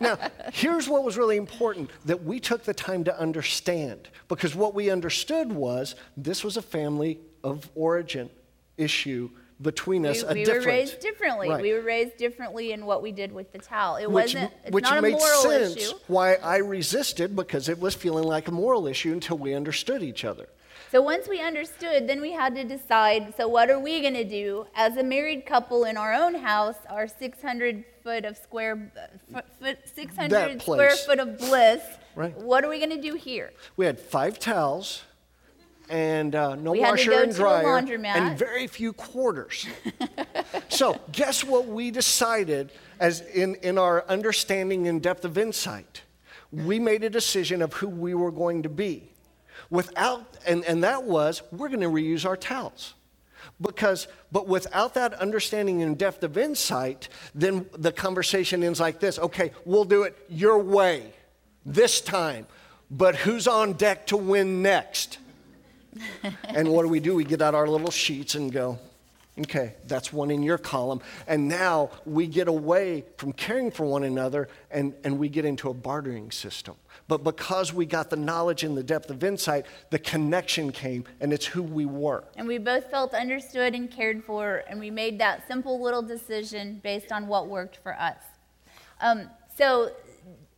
[0.00, 0.18] now,
[0.52, 4.90] here's what was really important that we took the time to understand because what we
[4.90, 8.30] understood was this was a family of origin
[8.76, 9.30] issue
[9.62, 11.48] between us we, we were raised differently.
[11.48, 11.62] Right.
[11.62, 13.96] We were raised differently in what we did with the towel.
[13.96, 14.52] It which, wasn't.
[14.64, 15.96] It's which not made a moral sense issue.
[16.06, 20.24] Why I resisted because it was feeling like a moral issue until we understood each
[20.24, 20.48] other.
[20.90, 23.34] So once we understood, then we had to decide.
[23.36, 26.76] So what are we going to do as a married couple in our own house?
[26.90, 28.92] Our 600 foot of square,
[29.34, 31.82] uh, foot, 600 square foot of bliss.
[32.14, 32.36] Right.
[32.36, 33.52] What are we going to do here?
[33.76, 35.04] We had five towels
[35.92, 39.66] and uh, no we washer and dryer and very few quarters.
[40.70, 46.02] so guess what we decided as in, in our understanding and depth of insight?
[46.50, 49.10] We made a decision of who we were going to be.
[49.68, 52.94] Without, and, and that was, we're going to reuse our towels.
[53.60, 59.18] Because, but without that understanding and depth of insight, then the conversation ends like this
[59.18, 61.12] okay, we'll do it your way
[61.66, 62.46] this time,
[62.90, 65.18] but who's on deck to win next?
[66.44, 67.14] and what do we do?
[67.14, 68.78] We get out our little sheets and go,
[69.38, 71.00] okay, that's one in your column.
[71.26, 75.70] And now we get away from caring for one another and, and we get into
[75.70, 76.74] a bartering system.
[77.08, 81.32] But because we got the knowledge and the depth of insight, the connection came and
[81.32, 82.24] it's who we were.
[82.36, 86.80] And we both felt understood and cared for, and we made that simple little decision
[86.82, 88.22] based on what worked for us.
[89.00, 89.92] Um, so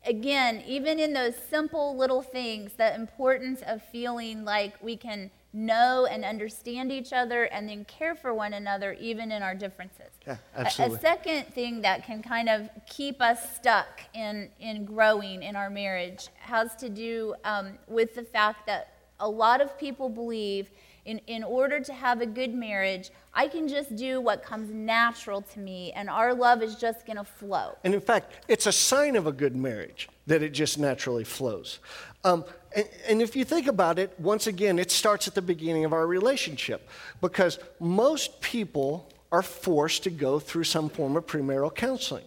[0.06, 6.06] again, even in those simple little things, the importance of feeling like we can know
[6.10, 10.10] and understand each other and then care for one another even in our differences.
[10.26, 10.96] Yeah, absolutely.
[10.96, 15.54] A, a second thing that can kind of keep us stuck in, in growing in
[15.54, 20.70] our marriage has to do um, with the fact that a lot of people believe
[21.04, 25.42] in, in order to have a good marriage, I can just do what comes natural
[25.42, 27.76] to me, and our love is just going to flow.
[27.84, 31.80] And in fact, it's a sign of a good marriage that it just naturally flows.
[32.24, 35.84] Um, and, and if you think about it, once again, it starts at the beginning
[35.84, 36.88] of our relationship
[37.20, 42.24] because most people are forced to go through some form of premarital counseling.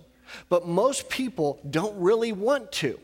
[0.50, 3.00] But most people don't really want to.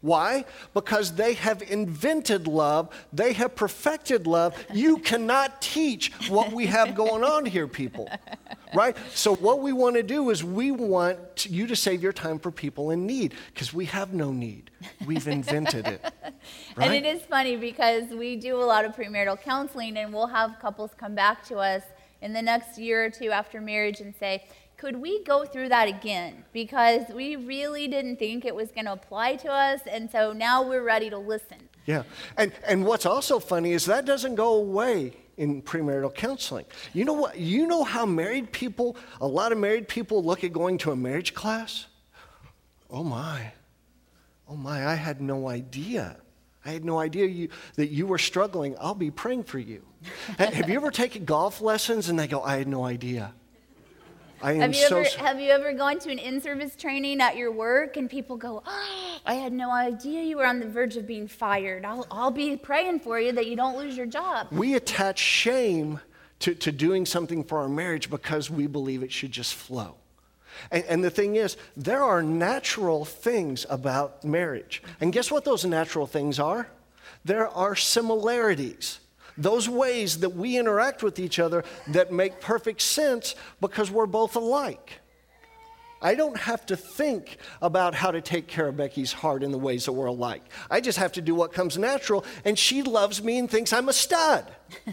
[0.00, 0.46] Why?
[0.72, 4.54] Because they have invented love, they have perfected love.
[4.72, 8.08] You cannot teach what we have going on here, people.
[8.74, 8.96] right?
[9.14, 12.50] So, what we want to do is we want you to save your time for
[12.50, 14.70] people in need because we have no need.
[15.06, 16.02] We've invented it.
[16.02, 16.30] Right?
[16.90, 20.58] And it is funny because we do a lot of premarital counseling, and we'll have
[20.60, 21.82] couples come back to us
[22.22, 24.44] in the next year or two after marriage and say,
[24.80, 26.42] could we go through that again?
[26.54, 30.66] Because we really didn't think it was going to apply to us, and so now
[30.66, 31.58] we're ready to listen.
[31.84, 32.04] Yeah.
[32.38, 36.64] And, and what's also funny is that doesn't go away in premarital counseling.
[36.94, 37.36] You know what?
[37.38, 40.96] You know how married people, a lot of married people look at going to a
[40.96, 41.86] marriage class?
[42.88, 43.52] Oh my.
[44.48, 46.16] Oh my, I had no idea.
[46.64, 48.76] I had no idea you, that you were struggling.
[48.80, 49.82] I'll be praying for you.
[50.38, 53.34] Have you ever taken golf lessons and they go, I had no idea?
[54.42, 57.36] I am have you so ever have you ever gone to an in-service training at
[57.36, 60.96] your work and people go, oh, "I had no idea you were on the verge
[60.96, 61.84] of being fired.
[61.84, 66.00] I'll I'll be praying for you that you don't lose your job." We attach shame
[66.40, 69.96] to, to doing something for our marriage because we believe it should just flow.
[70.70, 74.82] And, and the thing is, there are natural things about marriage.
[75.00, 76.68] And guess what those natural things are?
[77.24, 79.00] There are similarities
[79.42, 84.36] those ways that we interact with each other that make perfect sense because we're both
[84.36, 85.00] alike.
[86.02, 89.58] I don't have to think about how to take care of Becky's heart in the
[89.58, 90.42] ways that we're alike.
[90.70, 93.88] I just have to do what comes natural, and she loves me and thinks I'm
[93.88, 94.50] a stud.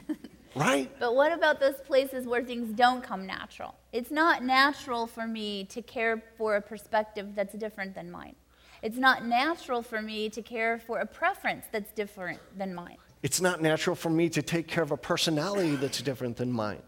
[0.56, 0.92] right?
[1.00, 3.76] But what about those places where things don't come natural?
[3.94, 8.36] It's not natural for me to care for a perspective that's different than mine.
[8.82, 12.98] It's not natural for me to care for a preference that's different than mine.
[13.24, 16.82] It's not natural for me to take care of a personality that's different than mine.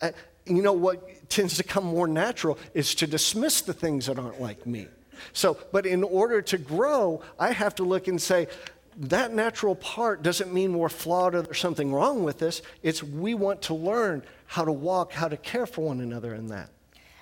[0.00, 0.10] Uh,
[0.46, 4.40] you know what tends to come more natural is to dismiss the things that aren't
[4.40, 4.88] like me.
[5.32, 8.48] So, but in order to grow, I have to look and say,
[8.96, 12.60] that natural part doesn't mean we're flawed or there's something wrong with us.
[12.82, 16.48] It's we want to learn how to walk, how to care for one another in
[16.48, 16.70] that.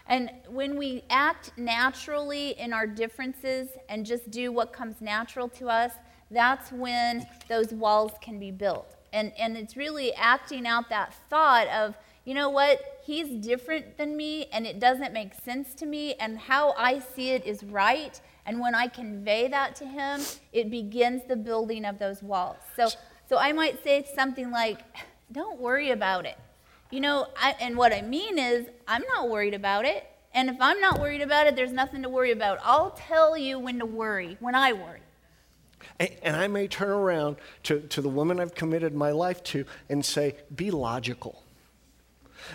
[0.09, 5.69] And when we act naturally in our differences and just do what comes natural to
[5.69, 5.93] us,
[6.31, 8.95] that's when those walls can be built.
[9.13, 14.17] And, and it's really acting out that thought of, you know what, he's different than
[14.17, 18.21] me and it doesn't make sense to me, and how I see it is right.
[18.45, 20.21] And when I convey that to him,
[20.53, 22.59] it begins the building of those walls.
[22.77, 22.89] So,
[23.29, 24.81] so I might say something like,
[25.33, 26.37] don't worry about it.
[26.91, 30.07] You know, I, and what I mean is, I'm not worried about it.
[30.33, 32.59] And if I'm not worried about it, there's nothing to worry about.
[32.63, 35.01] I'll tell you when to worry, when I worry.
[35.99, 40.05] And I may turn around to, to the woman I've committed my life to and
[40.05, 41.43] say, be logical.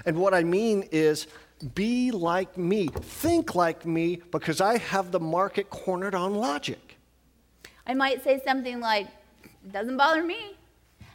[0.06, 1.28] And what I mean is,
[1.76, 6.98] be like me, think like me, because I have the market cornered on logic.
[7.86, 9.08] I might say something like,
[9.44, 10.56] it doesn't bother me.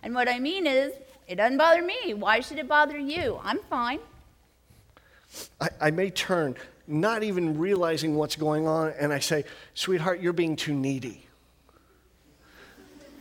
[0.02, 0.92] And what I mean is,
[1.26, 2.14] it doesn't bother me.
[2.14, 3.40] Why should it bother you?
[3.42, 3.98] I'm fine.
[5.60, 9.44] I, I may turn, not even realizing what's going on, and I say,
[9.74, 11.27] sweetheart, you're being too needy.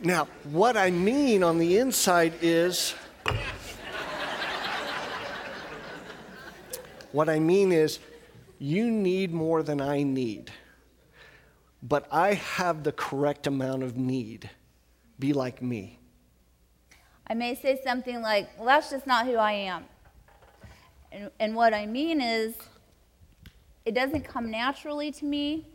[0.00, 2.94] Now, what I mean on the inside is
[7.10, 7.98] what I mean is
[8.60, 10.52] you need more than I need,
[11.82, 14.48] but I have the correct amount of need.
[15.18, 15.98] Be like me.
[17.26, 19.84] I may say something like, Well, that's just not who I am.
[21.10, 22.54] And, and what I mean is,
[23.84, 25.66] it doesn't come naturally to me,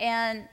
[0.00, 0.48] and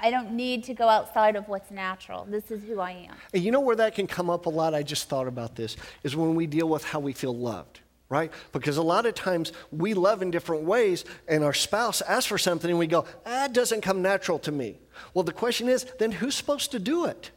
[0.00, 2.26] I don't need to go outside of what's natural.
[2.28, 3.14] This is who I am.
[3.32, 4.74] And you know where that can come up a lot?
[4.74, 8.30] I just thought about this, is when we deal with how we feel loved, right?
[8.52, 12.38] Because a lot of times we love in different ways, and our spouse asks for
[12.38, 14.78] something, and we go, that doesn't come natural to me.
[15.14, 17.30] Well, the question is, then who's supposed to do it?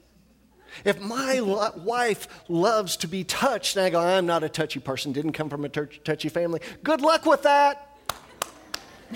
[0.86, 4.80] If my lo- wife loves to be touched, and I go, I'm not a touchy
[4.80, 7.89] person, didn't come from a touchy family, good luck with that.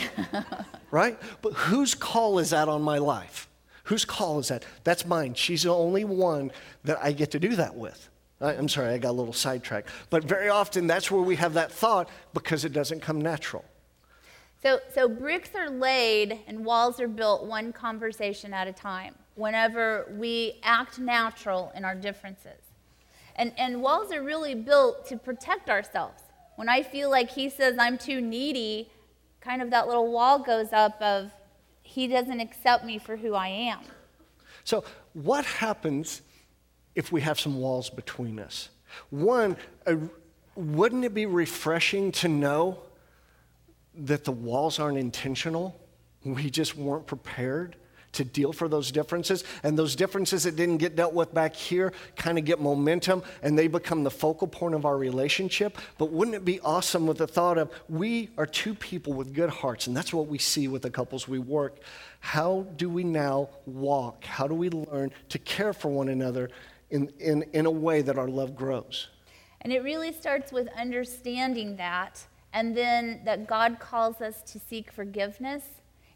[0.91, 1.19] right?
[1.41, 3.47] But whose call is that on my life?
[3.85, 4.65] Whose call is that?
[4.83, 5.33] That's mine.
[5.33, 6.51] She's the only one
[6.83, 8.09] that I get to do that with.
[8.39, 9.89] I, I'm sorry, I got a little sidetracked.
[10.09, 13.65] But very often that's where we have that thought because it doesn't come natural.
[14.61, 20.13] So, so bricks are laid and walls are built one conversation at a time whenever
[20.17, 22.61] we act natural in our differences.
[23.35, 26.21] And, and walls are really built to protect ourselves.
[26.55, 28.89] When I feel like he says I'm too needy,
[29.43, 31.31] kind of that little wall goes up of
[31.81, 33.79] he doesn't accept me for who I am.
[34.63, 36.21] So, what happens
[36.95, 38.69] if we have some walls between us?
[39.09, 39.95] One, uh,
[40.55, 42.79] wouldn't it be refreshing to know
[43.95, 45.79] that the walls aren't intentional?
[46.23, 47.75] We just weren't prepared
[48.13, 49.43] to deal for those differences.
[49.63, 53.57] And those differences that didn't get dealt with back here kind of get momentum and
[53.57, 55.77] they become the focal point of our relationship.
[55.97, 59.49] But wouldn't it be awesome with the thought of we are two people with good
[59.49, 61.79] hearts, and that's what we see with the couples we work.
[62.19, 64.23] How do we now walk?
[64.23, 66.49] How do we learn to care for one another
[66.89, 69.09] in, in, in a way that our love grows?
[69.61, 74.91] And it really starts with understanding that, and then that God calls us to seek
[74.91, 75.63] forgiveness.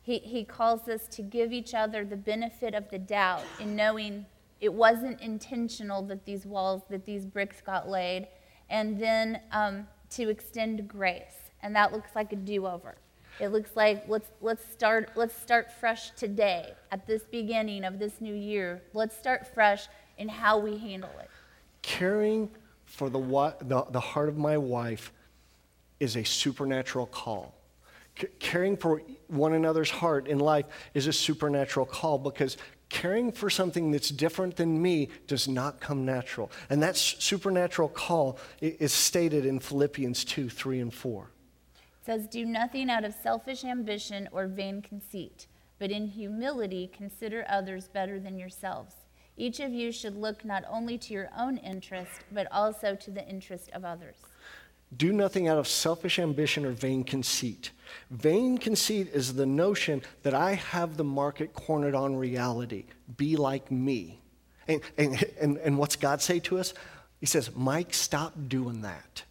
[0.07, 4.25] He, he calls us to give each other the benefit of the doubt in knowing
[4.61, 8.29] it wasn't intentional that these walls, that these bricks got laid,
[8.69, 11.51] and then um, to extend grace.
[11.61, 12.95] And that looks like a do over.
[13.41, 18.21] It looks like let's, let's, start, let's start fresh today at this beginning of this
[18.21, 18.81] new year.
[18.93, 21.29] Let's start fresh in how we handle it.
[21.81, 22.49] Caring
[22.85, 23.19] for the,
[23.59, 25.11] the, the heart of my wife
[25.99, 27.56] is a supernatural call.
[28.39, 32.57] Caring for one another's heart in life is a supernatural call because
[32.89, 36.51] caring for something that's different than me does not come natural.
[36.69, 41.29] And that supernatural call is stated in Philippians 2 3 and 4
[41.75, 45.47] It says, Do nothing out of selfish ambition or vain conceit,
[45.79, 48.95] but in humility consider others better than yourselves.
[49.39, 53.27] Each of you should look not only to your own interest, but also to the
[53.27, 54.15] interest of others.
[54.95, 57.71] Do nothing out of selfish ambition or vain conceit.
[58.09, 62.85] Vain conceit is the notion that I have the market cornered on reality.
[63.17, 64.21] Be like me.
[64.67, 66.73] And, and, and, and what's God say to us?
[67.19, 69.23] He says, Mike, stop doing that.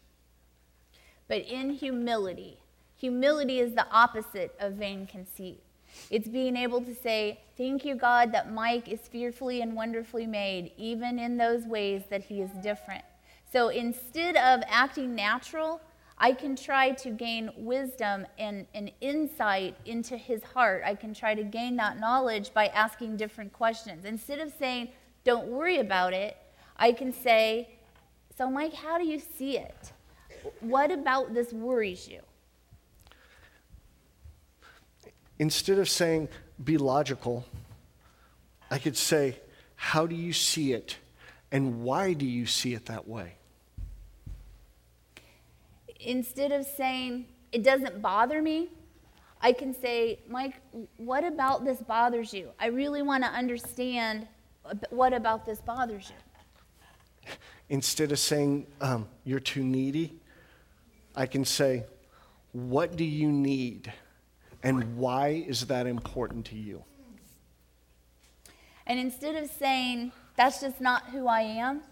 [1.28, 2.58] But in humility,
[2.98, 5.62] Humility is the opposite of vain conceit.
[6.10, 10.72] It's being able to say, Thank you, God, that Mike is fearfully and wonderfully made,
[10.76, 13.04] even in those ways that he is different.
[13.52, 15.80] So instead of acting natural,
[16.18, 20.82] I can try to gain wisdom and, and insight into his heart.
[20.84, 24.04] I can try to gain that knowledge by asking different questions.
[24.04, 24.88] Instead of saying,
[25.24, 26.36] Don't worry about it,
[26.76, 27.68] I can say,
[28.36, 29.92] So, Mike, how do you see it?
[30.60, 32.20] What about this worries you?
[35.38, 36.28] Instead of saying,
[36.62, 37.44] be logical,
[38.70, 39.38] I could say,
[39.74, 40.96] how do you see it?
[41.52, 43.34] And why do you see it that way?
[46.00, 48.68] Instead of saying, it doesn't bother me,
[49.40, 50.60] I can say, Mike,
[50.96, 52.50] what about this bothers you?
[52.58, 54.26] I really want to understand
[54.90, 57.32] what about this bothers you.
[57.68, 60.18] Instead of saying, um, you're too needy,
[61.14, 61.84] I can say,
[62.52, 63.92] what do you need?
[64.62, 66.82] And why is that important to you?
[68.86, 71.82] And instead of saying, that's just not who I am,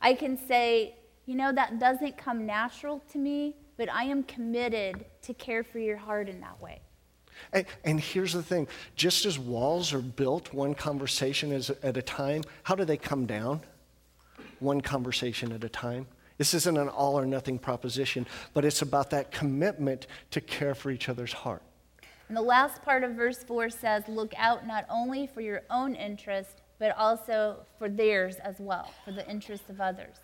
[0.00, 0.94] I can say,
[1.26, 5.78] you know, that doesn't come natural to me, but I am committed to care for
[5.78, 6.80] your heart in that way.
[7.52, 12.42] And, and here's the thing just as walls are built one conversation at a time,
[12.62, 13.60] how do they come down?
[14.60, 16.06] One conversation at a time.
[16.38, 20.90] This isn't an all or nothing proposition, but it's about that commitment to care for
[20.90, 21.62] each other's heart.
[22.28, 25.94] And the last part of verse 4 says, Look out not only for your own
[25.94, 30.16] interest, but also for theirs as well, for the interests of others.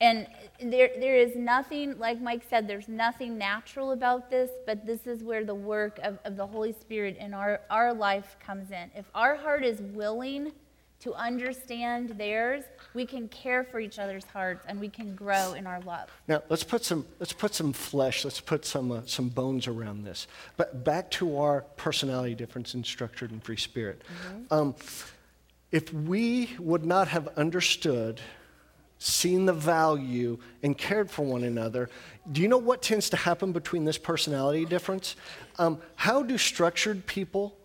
[0.00, 0.26] And
[0.60, 5.22] there, there is nothing, like Mike said, there's nothing natural about this, but this is
[5.22, 8.90] where the work of, of the Holy Spirit in our, our life comes in.
[8.96, 10.50] If our heart is willing
[11.02, 12.62] to understand theirs,
[12.94, 16.08] we can care for each other's hearts and we can grow in our love.
[16.28, 20.04] Now, let's put some, let's put some flesh, let's put some, uh, some bones around
[20.04, 20.28] this.
[20.56, 24.02] But back to our personality difference in structured and free spirit.
[24.28, 24.54] Mm-hmm.
[24.54, 24.74] Um,
[25.72, 28.20] if we would not have understood,
[28.98, 31.90] seen the value, and cared for one another,
[32.30, 35.16] do you know what tends to happen between this personality difference?
[35.58, 37.56] Um, how do structured people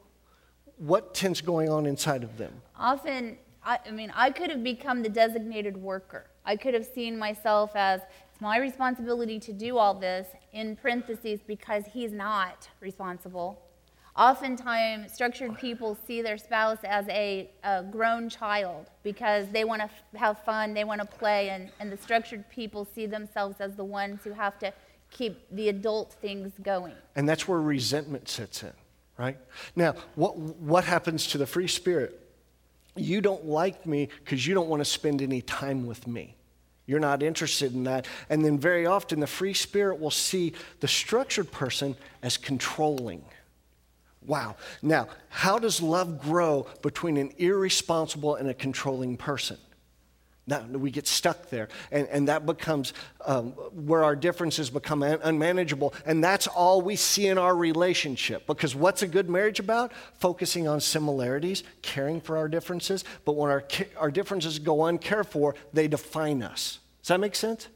[0.77, 2.61] what tends going on inside of them?
[2.79, 6.27] Often, I, I mean, I could have become the designated worker.
[6.45, 8.01] I could have seen myself as
[8.31, 13.61] it's my responsibility to do all this, in parentheses, because he's not responsible.
[14.15, 19.85] Oftentimes, structured people see their spouse as a, a grown child because they want to
[19.85, 23.75] f- have fun, they want to play, and, and the structured people see themselves as
[23.75, 24.73] the ones who have to
[25.11, 26.95] keep the adult things going.
[27.15, 28.73] And that's where resentment sets in
[29.17, 29.37] right?
[29.75, 32.26] Now, what, what happens to the free spirit?
[32.97, 36.35] You don't like me because you don't want to spend any time with me.
[36.85, 38.07] You're not interested in that.
[38.29, 43.23] And then very often the free spirit will see the structured person as controlling.
[44.25, 44.55] Wow.
[44.81, 49.57] Now, how does love grow between an irresponsible and a controlling person?
[50.47, 52.93] Now we get stuck there, and, and that becomes
[53.25, 58.47] um, where our differences become un- unmanageable, and that's all we see in our relationship.
[58.47, 59.91] Because what's a good marriage about?
[60.19, 63.65] Focusing on similarities, caring for our differences, but when our,
[63.97, 66.79] our differences go uncared for, they define us.
[67.01, 67.67] Does that make sense?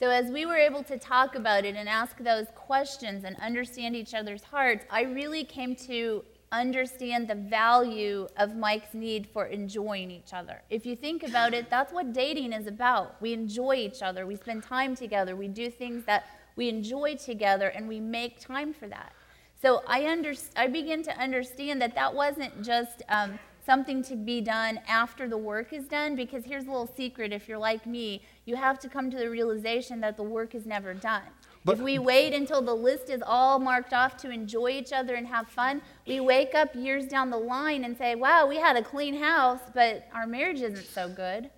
[0.00, 3.94] So, as we were able to talk about it and ask those questions and understand
[3.94, 10.10] each other's hearts, I really came to understand the value of Mike's need for enjoying
[10.10, 10.62] each other.
[10.70, 13.20] If you think about it, that's what dating is about.
[13.20, 17.68] We enjoy each other, we spend time together, we do things that we enjoy together,
[17.68, 19.12] and we make time for that.
[19.60, 24.40] So I, under, I begin to understand that that wasn't just um, something to be
[24.40, 28.22] done after the work is done, because here's a little secret if you're like me,
[28.44, 31.22] you have to come to the realization that the work is never done.
[31.64, 35.14] But, if we wait until the list is all marked off to enjoy each other
[35.14, 38.76] and have fun, we wake up years down the line and say, wow, we had
[38.76, 41.50] a clean house, but our marriage isn't so good.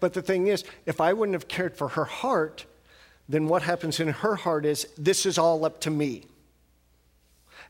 [0.00, 2.64] But the thing is, if I wouldn't have cared for her heart,
[3.28, 6.24] then what happens in her heart is, this is all up to me.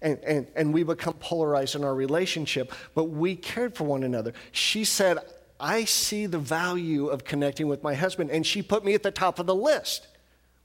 [0.03, 4.35] And, and, and we become polarized in our relationship, but we cared for one another.
[4.53, 5.19] She said,
[5.59, 9.11] I see the value of connecting with my husband, and she put me at the
[9.11, 10.07] top of the list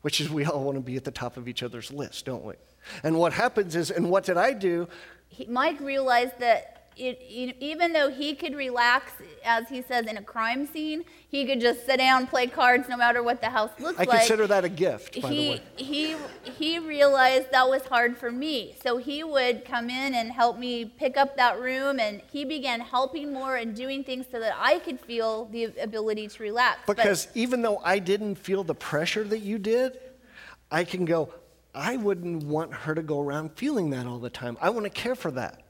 [0.02, 2.44] which is we all want to be at the top of each other's list, don't
[2.44, 2.56] we?
[3.04, 4.88] And what happens is, and what did I do?
[5.28, 9.14] He, Mike realized that it, it, even though he could relax,
[9.46, 12.98] as he says, in a crime scene, he could just sit down, play cards, no
[12.98, 14.10] matter what the house looked I like.
[14.10, 15.16] I consider that a gift.
[15.16, 20.32] he he he realized that was hard for me, so he would come in and
[20.32, 24.40] help me pick up that room, and he began helping more and doing things so
[24.40, 26.82] that I could feel the ability to relax.
[26.86, 29.98] Because but, even though I didn't feel the pressure that you did,
[30.70, 31.34] I can go.
[31.74, 34.58] I wouldn't want her to go around feeling that all the time.
[34.60, 35.61] I want to care for that.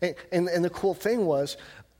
[0.00, 1.56] And, and, and the cool thing was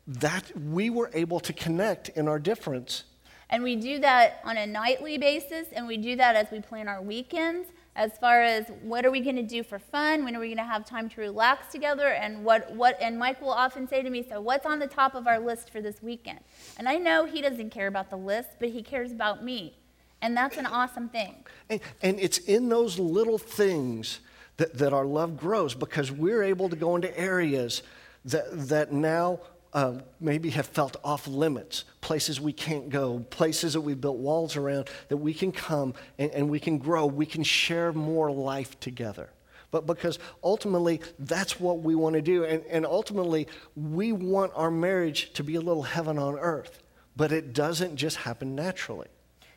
[0.07, 3.05] that we were able to connect in our difference.
[3.51, 6.89] And we do that on a nightly basis, and we do that as we plan
[6.89, 10.41] our weekends, as far as what are we going to do for fun, when are
[10.41, 13.87] we going to have time to relax together, and what, what, and Mike will often
[13.87, 16.41] say to me, so what's on the top of our list for this weekend?
[16.79, 19.77] And I know he doesn't care about the list, but he cares about me.
[20.21, 21.45] And that's an awesome thing.
[21.69, 24.21] And, and it's in those little things
[24.57, 27.83] that, that our love grows because we're able to go into areas
[28.25, 29.41] that, that now
[29.75, 34.57] um, maybe have felt off limits, places we can't go, places that we've built walls
[34.57, 38.79] around, that we can come and, and we can grow, we can share more life
[38.79, 39.31] together.
[39.73, 42.45] But because ultimately, that's what we want to do.
[42.45, 46.81] And, and ultimately, we want our marriage to be a little heaven on earth.
[47.17, 49.09] But it doesn't just happen naturally.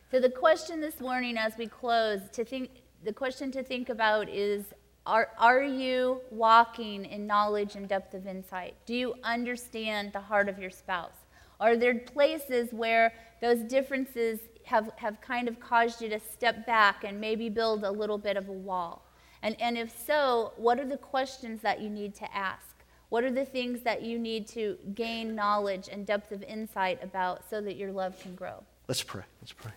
[0.10, 2.72] So, the question this morning as we close, to think,
[3.04, 4.74] the question to think about is
[5.08, 8.76] are, are you walking in knowledge and depth of insight?
[8.86, 11.16] Do you understand the heart of your spouse?
[11.62, 17.06] Are there places where those differences have, have kind of caused you to step back
[17.06, 19.10] and maybe build a little bit of a wall?
[19.42, 22.76] And, and if so, what are the questions that you need to ask?
[23.08, 27.50] What are the things that you need to gain knowledge and depth of insight about
[27.50, 28.62] so that your love can grow?
[28.90, 29.24] Let's pray.
[29.42, 29.72] Let's pray.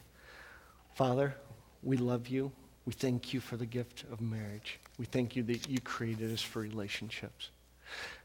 [0.95, 1.37] Father,
[1.85, 2.51] we love you.
[2.85, 4.81] We thank you for the gift of marriage.
[5.01, 7.49] We thank you that you created us for relationships.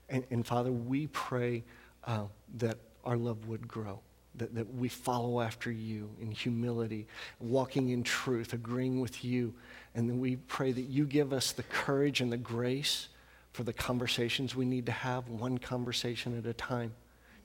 [0.09, 1.63] And, and Father, we pray
[2.03, 2.25] uh,
[2.57, 4.01] that our love would grow,
[4.35, 7.07] that, that we follow after you in humility,
[7.39, 9.53] walking in truth, agreeing with you.
[9.95, 13.07] And then we pray that you give us the courage and the grace
[13.53, 16.93] for the conversations we need to have, one conversation at a time,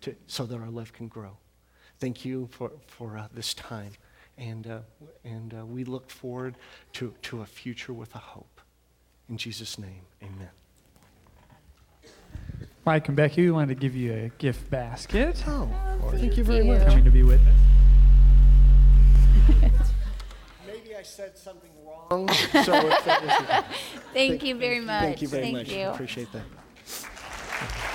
[0.00, 1.36] to, so that our love can grow.
[2.00, 3.92] Thank you for, for uh, this time.
[4.38, 4.80] And, uh,
[5.22, 6.56] and uh, we look forward
[6.94, 8.59] to, to a future with a hope.
[9.30, 10.50] In Jesus' name, amen.
[12.84, 15.40] Mike and Becky, we wanted to give you a gift basket.
[15.46, 15.70] Oh,
[16.02, 16.80] oh thank you very much.
[16.80, 17.54] For coming to be with us.
[20.66, 22.28] Maybe I said something wrong.
[22.64, 23.66] So thank,
[24.12, 25.02] thank, you very much.
[25.02, 25.68] Thank you very thank much.
[25.68, 25.86] You.
[25.90, 27.86] Appreciate that.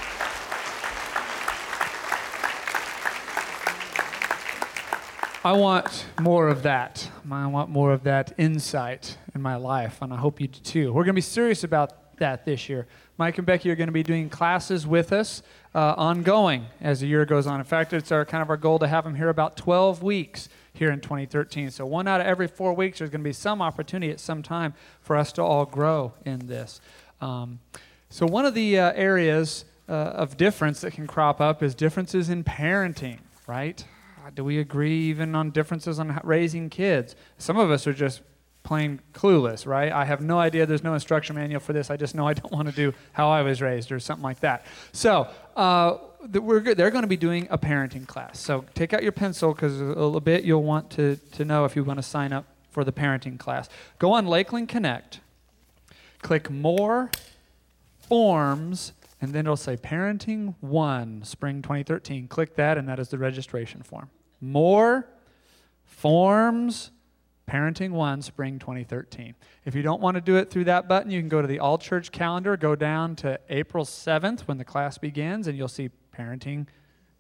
[5.46, 7.08] I want more of that.
[7.32, 10.88] I want more of that insight in my life, and I hope you do too.
[10.88, 12.88] We're going to be serious about that this year.
[13.20, 15.44] Mike and Becky are going to be doing classes with us
[15.76, 17.60] uh, ongoing as the year goes on.
[17.60, 20.50] In fact, it's our kind of our goal to have them here about 12 weeks
[20.74, 21.70] here in 2013.
[21.70, 24.42] So one out of every four weeks, there's going to be some opportunity at some
[24.42, 26.82] time for us to all grow in this.
[27.22, 27.60] Um,
[28.10, 32.32] so one of the uh, areas uh, of difference that can crop up is differences
[32.32, 33.86] in parenting, right?
[34.30, 37.16] Do we agree even on differences on raising kids?
[37.38, 38.22] Some of us are just
[38.64, 39.92] plain clueless, right?
[39.92, 40.66] I have no idea.
[40.66, 41.90] There's no instruction manual for this.
[41.90, 44.40] I just know I don't want to do how I was raised or something like
[44.42, 44.66] that.
[44.92, 45.98] So, uh,
[46.34, 46.74] we're.
[46.74, 48.40] They're going to be doing a parenting class.
[48.40, 51.76] So take out your pencil because a little bit you'll want to, to know if
[51.76, 53.70] you want to sign up for the parenting class.
[54.00, 55.20] Go on Lakeland Connect,
[56.24, 57.12] click More
[58.00, 62.28] Forms, and then it'll say Parenting 1, Spring 2013.
[62.28, 64.10] Click that, and that is the registration form.
[64.42, 65.08] More
[65.84, 66.92] Forms,
[67.48, 69.36] Parenting 1, Spring 2013.
[69.66, 71.60] If you don't want to do it through that button, you can go to the
[71.60, 75.90] all church calendar, go down to April 7th when the class begins, and you'll see
[76.16, 76.68] Parenting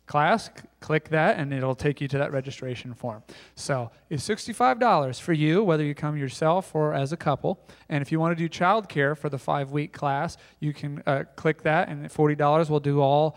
[0.07, 0.49] class.
[0.86, 3.24] Click that, and it'll take you to that registration form.
[3.56, 7.60] So it's $65 for you, whether you come yourself or as a couple.
[7.90, 11.24] And if you want to do childcare for the five week class, you can uh,
[11.36, 13.36] click that, and $40 will do all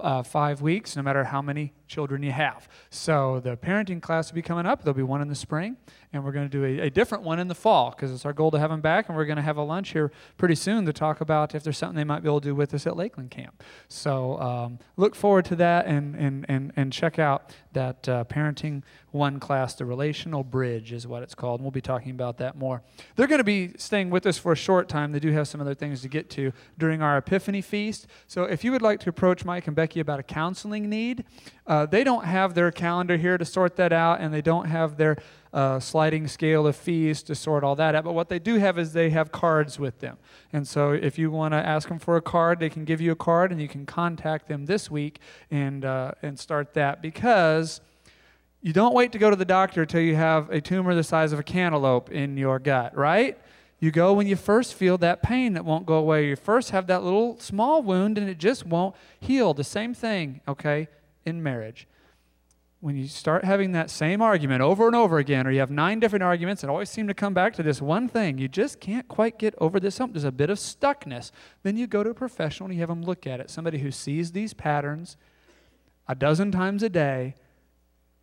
[0.00, 2.68] uh, five weeks, no matter how many children you have.
[2.90, 4.82] So the parenting class will be coming up.
[4.82, 5.78] There'll be one in the spring,
[6.12, 8.32] and we're going to do a, a different one in the fall because it's our
[8.32, 9.08] goal to have them back.
[9.08, 11.78] And we're going to have a lunch here pretty soon to talk about if there's
[11.78, 13.62] something they might be able to do with us at Lakeland Camp.
[13.88, 18.82] So um, look forward to that and, and, and, and check out that uh, Parenting
[19.12, 19.74] One class.
[19.74, 21.60] The Relational Bridge is what it's called.
[21.60, 22.82] And we'll be talking about that more.
[23.16, 25.12] They're going to be staying with us for a short time.
[25.12, 28.06] They do have some other things to get to during our Epiphany Feast.
[28.26, 31.24] So if you would like to approach Mike and Becky about a counseling need,
[31.66, 34.96] uh, they don't have their calendar here to sort that out, and they don't have
[34.96, 35.16] their
[35.52, 38.04] uh, sliding scale of fees to sort all that out.
[38.04, 40.18] But what they do have is they have cards with them.
[40.52, 43.12] And so if you want to ask them for a card, they can give you
[43.12, 45.18] a card, and you can contact them this week
[45.50, 47.80] and, uh, and start that because
[48.62, 51.32] you don't wait to go to the doctor until you have a tumor the size
[51.32, 53.38] of a cantaloupe in your gut, right?
[53.78, 56.28] You go when you first feel that pain that won't go away.
[56.28, 59.54] You first have that little small wound and it just won't heal.
[59.54, 60.88] The same thing, okay,
[61.24, 61.88] in marriage.
[62.80, 65.98] When you start having that same argument over and over again, or you have nine
[65.98, 69.08] different arguments that always seem to come back to this one thing, you just can't
[69.08, 70.12] quite get over this hump.
[70.12, 71.30] There's a bit of stuckness.
[71.62, 73.50] Then you go to a professional and you have them look at it.
[73.50, 75.16] Somebody who sees these patterns
[76.06, 77.34] a dozen times a day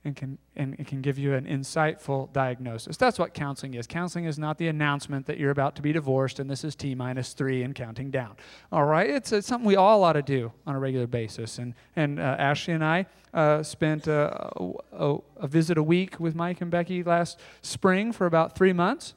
[0.08, 2.98] and can and it can give you an insightful diagnosis.
[2.98, 3.86] That's what counseling is.
[3.86, 6.96] Counseling is not the announcement that you're about to be divorced and this is T
[6.96, 8.36] minus three and counting down.
[8.72, 11.60] All right, it's, it's something we all ought to do on a regular basis.
[11.60, 14.50] And and uh, Ashley and I uh, spent uh,
[14.92, 19.14] a, a visit a week with Mike and Becky last spring for about three months.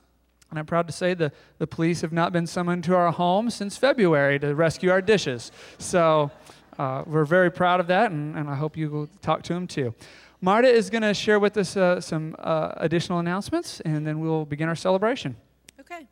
[0.51, 3.51] And I'm proud to say the, the police have not been summoned to our home
[3.51, 5.53] since February to rescue our dishes.
[5.79, 6.33] So
[6.81, 9.67] uh, we're very proud of that, and, and I hope you will talk to them
[9.67, 9.95] too.
[10.43, 14.47] Marta is going to share with us uh, some uh, additional announcements, and then we'll
[14.47, 15.37] begin our celebration.
[15.79, 16.07] Okay.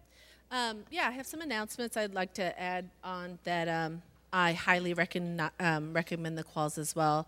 [0.51, 4.93] Um, yeah, I have some announcements I'd like to add on that um, I highly
[4.93, 7.27] um, recommend the Qualls as well.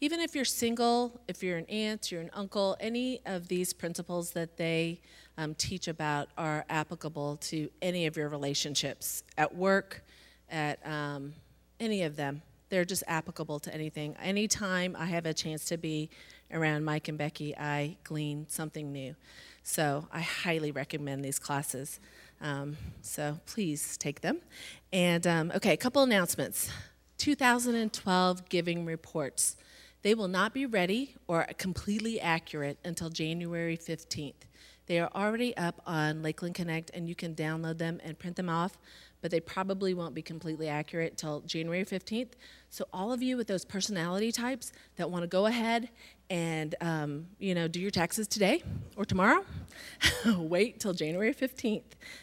[0.00, 4.32] Even if you're single, if you're an aunt, you're an uncle, any of these principles
[4.32, 5.00] that they
[5.38, 10.02] um, teach about are applicable to any of your relationships at work,
[10.50, 11.34] at um,
[11.78, 12.42] any of them.
[12.70, 14.16] They're just applicable to anything.
[14.20, 16.08] Anytime I have a chance to be
[16.52, 19.14] around Mike and Becky, I glean something new.
[19.62, 22.00] So I highly recommend these classes.
[22.40, 24.38] Um, so please take them.
[24.92, 26.70] And um, okay, a couple announcements.
[27.18, 29.56] 2012 giving reports.
[30.02, 34.46] They will not be ready or completely accurate until January 15th.
[34.86, 38.48] They are already up on Lakeland Connect, and you can download them and print them
[38.48, 38.76] off,
[39.20, 42.32] but they probably won't be completely accurate till January 15th.
[42.70, 45.90] So all of you with those personality types that want to go ahead
[46.30, 48.62] and um, you know do your taxes today
[48.96, 49.44] or tomorrow,
[50.26, 51.82] wait till January 15th.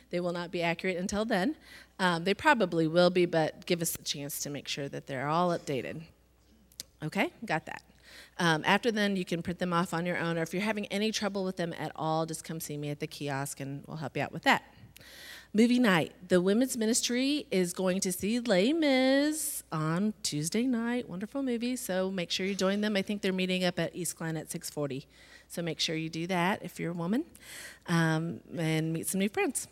[0.09, 1.55] They will not be accurate until then.
[1.99, 5.27] Um, they probably will be, but give us a chance to make sure that they're
[5.27, 6.01] all updated.
[7.03, 7.83] Okay, got that.
[8.39, 10.85] Um, after then, you can print them off on your own, or if you're having
[10.87, 13.97] any trouble with them at all, just come see me at the kiosk and we'll
[13.97, 14.63] help you out with that.
[15.53, 16.13] Movie night.
[16.27, 21.09] The women's ministry is going to see Les Mis on Tuesday night.
[21.09, 21.75] Wonderful movie.
[21.77, 22.97] So make sure you join them.
[22.97, 25.07] I think they're meeting up at East Glen at 640.
[25.47, 27.23] So make sure you do that if you're a woman
[27.87, 29.67] um, and meet some new friends.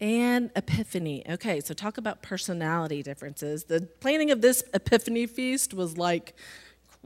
[0.00, 1.24] And Epiphany.
[1.28, 3.64] Okay, so talk about personality differences.
[3.64, 6.34] The planning of this Epiphany feast was like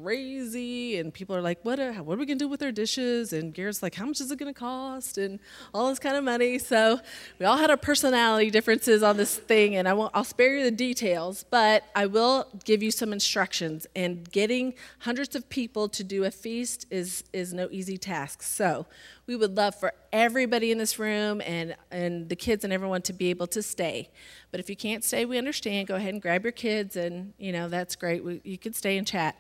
[0.02, 2.70] crazy and people are like what are, what are we going to do with our
[2.70, 5.40] dishes and garrett's like how much is it going to cost and
[5.72, 7.00] all this kind of money so
[7.38, 10.64] we all had our personality differences on this thing and i won't i'll spare you
[10.64, 16.04] the details but i will give you some instructions and getting hundreds of people to
[16.04, 18.84] do a feast is is no easy task so
[19.26, 23.12] we would love for everybody in this room and, and the kids and everyone to
[23.12, 24.08] be able to stay.
[24.52, 25.88] But if you can't stay, we understand.
[25.88, 28.24] Go ahead and grab your kids, and you know that's great.
[28.24, 29.36] We, you can stay and chat.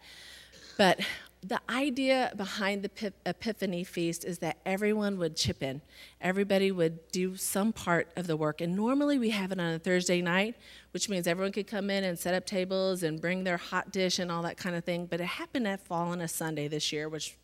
[0.76, 1.00] But
[1.42, 5.80] the idea behind the Epiphany Feast is that everyone would chip in.
[6.20, 8.60] Everybody would do some part of the work.
[8.60, 10.56] And normally we have it on a Thursday night,
[10.90, 14.18] which means everyone could come in and set up tables and bring their hot dish
[14.18, 15.06] and all that kind of thing.
[15.06, 17.36] But it happened to fall on a Sunday this year, which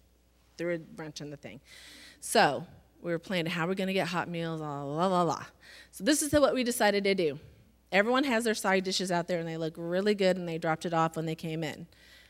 [0.58, 1.60] threw a wrench in the thing.
[2.20, 2.66] So
[3.02, 5.44] we were planning how we're going to get hot meals, la la la la.
[5.92, 7.38] So this is what we decided to do.
[7.92, 10.86] Everyone has their side dishes out there and they look really good and they dropped
[10.86, 11.86] it off when they came in.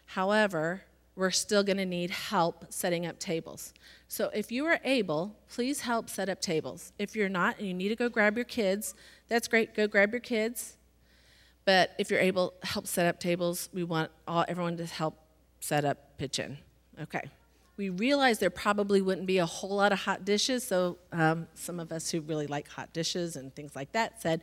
[0.07, 0.83] However,
[1.15, 3.75] we're still going to need help setting up tables.
[4.09, 6.93] So if you are able, please help set up tables.
[6.99, 8.95] If you're not and you need to go grab your kids,
[9.29, 9.75] that's great.
[9.75, 10.77] Go grab your kids.
[11.65, 13.69] But if you're able, help set up tables.
[13.73, 15.19] We want all, everyone to help
[15.61, 16.59] set up, pitch in.
[17.01, 17.23] Okay.
[17.77, 21.81] We realized there probably wouldn't be a whole lot of hot dishes, so um, some
[21.81, 24.43] of us who really like hot dishes and things like that said,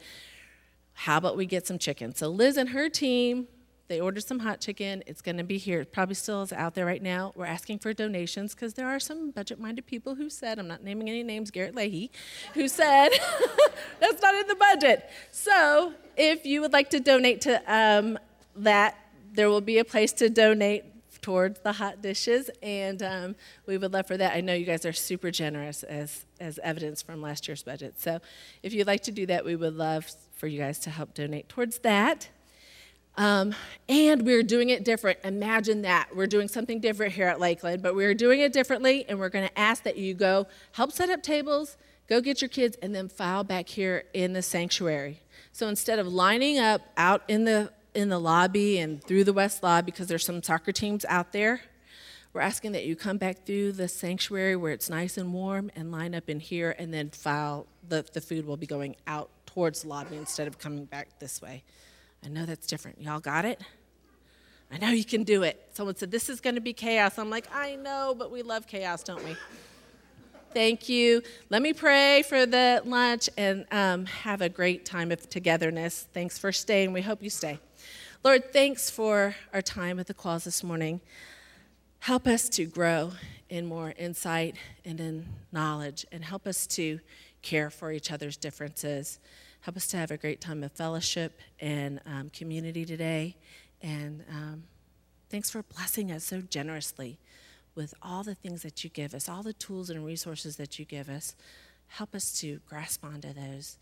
[0.94, 2.16] how about we get some chicken?
[2.16, 3.48] So Liz and her team
[3.90, 5.04] they ordered some hot chicken.
[5.08, 5.82] It's going to be here.
[5.82, 7.34] It probably still is out there right now.
[7.36, 10.84] We're asking for donations because there are some budget minded people who said, I'm not
[10.84, 12.12] naming any names, Garrett Leahy,
[12.54, 13.10] who said,
[14.00, 15.10] that's not in the budget.
[15.32, 18.20] So if you would like to donate to um,
[18.56, 18.96] that,
[19.34, 20.86] there will be a place to donate
[21.22, 23.36] towards the hot dishes, and um,
[23.66, 24.36] we would love for that.
[24.36, 28.00] I know you guys are super generous, as as evidence from last year's budget.
[28.00, 28.20] So,
[28.64, 31.50] if you'd like to do that, we would love for you guys to help donate
[31.50, 32.30] towards that.
[33.20, 33.54] Um,
[33.90, 35.20] and we're doing it different.
[35.26, 36.16] Imagine that.
[36.16, 39.46] We're doing something different here at Lakeland, but we're doing it differently, and we're going
[39.46, 41.76] to ask that you go help set up tables,
[42.08, 45.20] go get your kids, and then file back here in the sanctuary.
[45.52, 49.64] So instead of lining up out in the in the lobby and through the west
[49.64, 51.60] lobby because there's some soccer teams out there,
[52.32, 55.92] we're asking that you come back through the sanctuary where it's nice and warm and
[55.92, 59.82] line up in here and then file the, the food will be going out towards
[59.82, 61.64] the lobby instead of coming back this way.
[62.24, 63.02] I know that's different.
[63.02, 63.62] Y'all got it?
[64.72, 65.70] I know you can do it.
[65.74, 67.18] Someone said, This is going to be chaos.
[67.18, 69.36] I'm like, I know, but we love chaos, don't we?
[70.54, 71.22] Thank you.
[71.50, 76.08] Let me pray for the lunch and um, have a great time of togetherness.
[76.12, 76.92] Thanks for staying.
[76.92, 77.60] We hope you stay.
[78.24, 81.02] Lord, thanks for our time at the Qualls this morning.
[82.00, 83.12] Help us to grow
[83.50, 84.56] in more insight
[84.86, 87.00] and in knowledge, and help us to
[87.42, 89.20] care for each other's differences.
[89.62, 93.36] Help us to have a great time of fellowship and um, community today.
[93.82, 94.64] And um,
[95.30, 97.20] thanks for blessing us so generously
[97.76, 100.86] with all the things that you give us, all the tools and resources that you
[100.86, 101.36] give us.
[101.88, 103.78] Help us to grasp onto those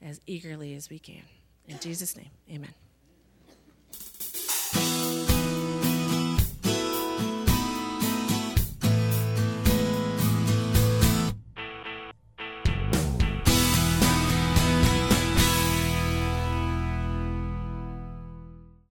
[0.00, 1.22] as eagerly as we can.
[1.68, 2.81] In Jesus' name, amen.